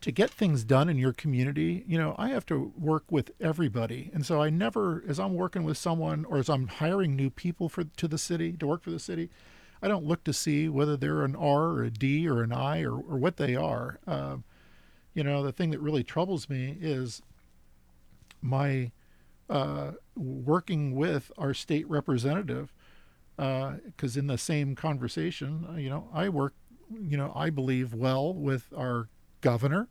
[0.02, 4.12] to get things done in your community, you know, I have to work with everybody,
[4.14, 7.70] and so I never, as I'm working with someone or as I'm hiring new people
[7.70, 9.30] for to the city to work for the city,
[9.82, 12.82] I don't look to see whether they're an R or a D or an I
[12.82, 14.00] or, or what they are.
[14.08, 14.44] Um,
[15.14, 17.22] you know, the thing that really troubles me is
[18.42, 18.92] my
[19.50, 22.74] uh, working with our state representative,
[23.38, 26.54] because in the same conversation, uh, you know, I work,
[26.90, 29.10] you know, I believe well with our
[29.42, 29.88] governor.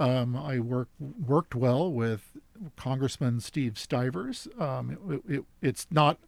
[0.00, 2.36] Um, I work worked well with
[2.76, 4.48] Congressman Steve Stivers.
[4.58, 6.18] Um, it, it, it's not,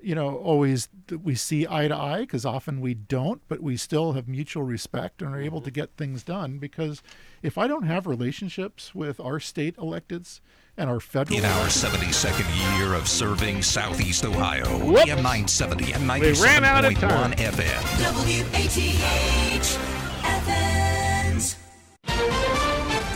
[0.00, 3.76] you know, always that we see eye to eye because often we don't, but we
[3.76, 6.58] still have mutual respect and are able to get things done.
[6.58, 7.02] Because
[7.42, 10.40] if I don't have relationships with our state electeds
[10.76, 15.02] and our federal In our 72nd year of serving Southeast Ohio, Whoops.
[15.02, 17.34] AM 970 and We ran out of 97.1.
[17.36, 17.82] FM.
[18.64, 19.78] WATH
[20.24, 21.56] Athens.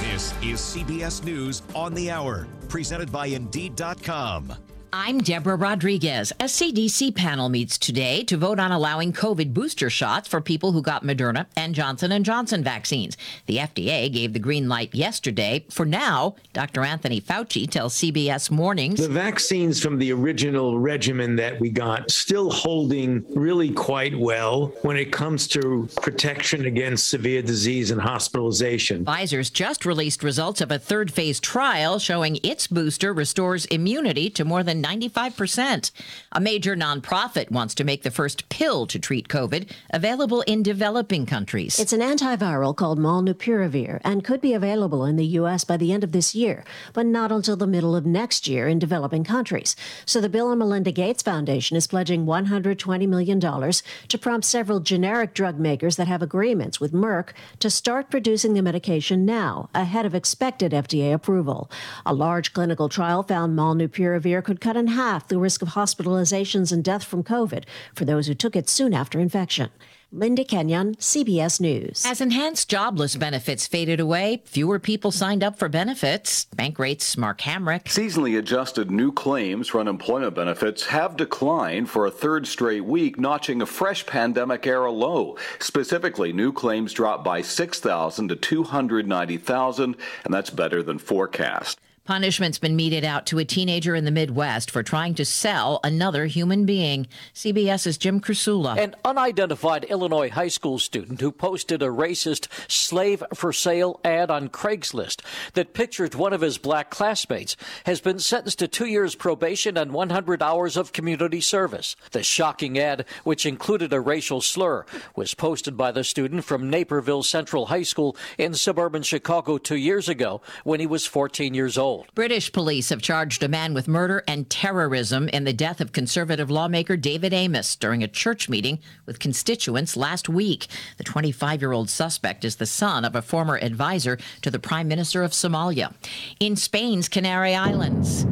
[0.00, 4.54] This is CBS News on the Hour, presented by Indeed.com.
[4.98, 6.32] I'm Deborah Rodriguez.
[6.40, 10.80] A CDC panel meets today to vote on allowing COVID booster shots for people who
[10.80, 13.14] got Moderna and Johnson & Johnson vaccines.
[13.44, 15.66] The FDA gave the green light yesterday.
[15.68, 16.82] For now, Dr.
[16.82, 22.50] Anthony Fauci tells CBS Mornings The vaccines from the original regimen that we got still
[22.50, 29.04] holding really quite well when it comes to protection against severe disease and hospitalization.
[29.04, 34.42] Pfizer's just released results of a third phase trial showing its booster restores immunity to
[34.42, 35.90] more than 95%.
[36.32, 41.26] A major nonprofit wants to make the first pill to treat COVID available in developing
[41.26, 41.80] countries.
[41.80, 45.64] It's an antiviral called molnupiravir and could be available in the U.S.
[45.64, 48.78] by the end of this year, but not until the middle of next year in
[48.78, 49.74] developing countries.
[50.04, 55.34] So the Bill and Melinda Gates Foundation is pledging $120 million to prompt several generic
[55.34, 60.14] drug makers that have agreements with Merck to start producing the medication now, ahead of
[60.14, 61.70] expected FDA approval.
[62.04, 66.82] A large clinical trial found molnupiravir could cut in half the risk of hospitalizations and
[66.82, 67.62] death from COVID
[67.94, 69.70] for those who took it soon after infection.
[70.10, 72.04] Linda Kenyon, CBS News.
[72.04, 76.46] As enhanced jobless benefits faded away, fewer people signed up for benefits.
[76.46, 77.84] Bankrate's, Mark Hamrick.
[77.84, 83.62] Seasonally adjusted new claims for unemployment benefits have declined for a third straight week, notching
[83.62, 85.36] a fresh pandemic era low.
[85.60, 91.78] Specifically, new claims dropped by 6,000 to 290,000, and that's better than forecast.
[92.06, 96.26] Punishment's been meted out to a teenager in the Midwest for trying to sell another
[96.26, 97.08] human being.
[97.34, 98.78] CBS's Jim Krasula.
[98.78, 104.48] An unidentified Illinois high school student who posted a racist slave for sale ad on
[104.48, 105.20] Craigslist
[105.54, 109.92] that pictured one of his black classmates has been sentenced to two years probation and
[109.92, 111.96] 100 hours of community service.
[112.12, 114.86] The shocking ad, which included a racial slur,
[115.16, 120.08] was posted by the student from Naperville Central High School in suburban Chicago two years
[120.08, 122.06] ago when he was 14 years old.
[122.14, 126.50] British police have charged a man with murder and terrorism in the death of conservative
[126.50, 130.66] lawmaker David Amess during a church meeting with constituents last week.
[130.98, 134.88] The 25 year old suspect is the son of a former advisor to the Prime
[134.88, 135.94] Minister of Somalia.
[136.40, 138.26] In Spain's Canary Islands,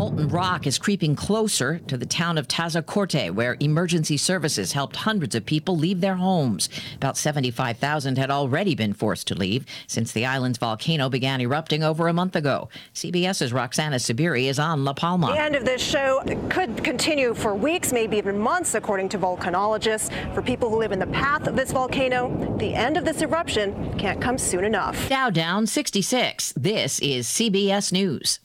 [0.00, 5.34] molten rock is creeping closer to the town of Tazacorte, where emergency services helped hundreds
[5.34, 6.70] of people leave their homes.
[6.96, 12.08] About 75,000 had already been forced to leave since the island's volcano began erupting over
[12.08, 12.70] a month ago.
[12.94, 15.26] CBS's Roxana Saberi is on La Palma.
[15.26, 20.10] The end of this show could continue for weeks, maybe even months, according to volcanologists.
[20.34, 23.98] For people who live in the path of this volcano, the end of this eruption
[23.98, 25.10] can't come soon enough.
[25.10, 26.54] Dow down 66.
[26.56, 28.40] This is CBS News.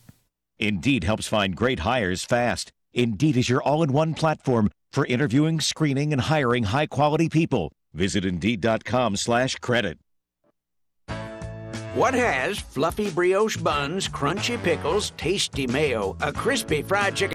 [0.60, 2.74] Indeed helps find great hires fast.
[2.94, 7.72] Indeed is your all in one platform for interviewing, screening, and hiring high quality people.
[7.94, 10.00] Visit Indeed.com slash credit.
[11.96, 17.24] What has fluffy brioche buns, crunchy pickles, tasty mayo, a crispy fried chicken?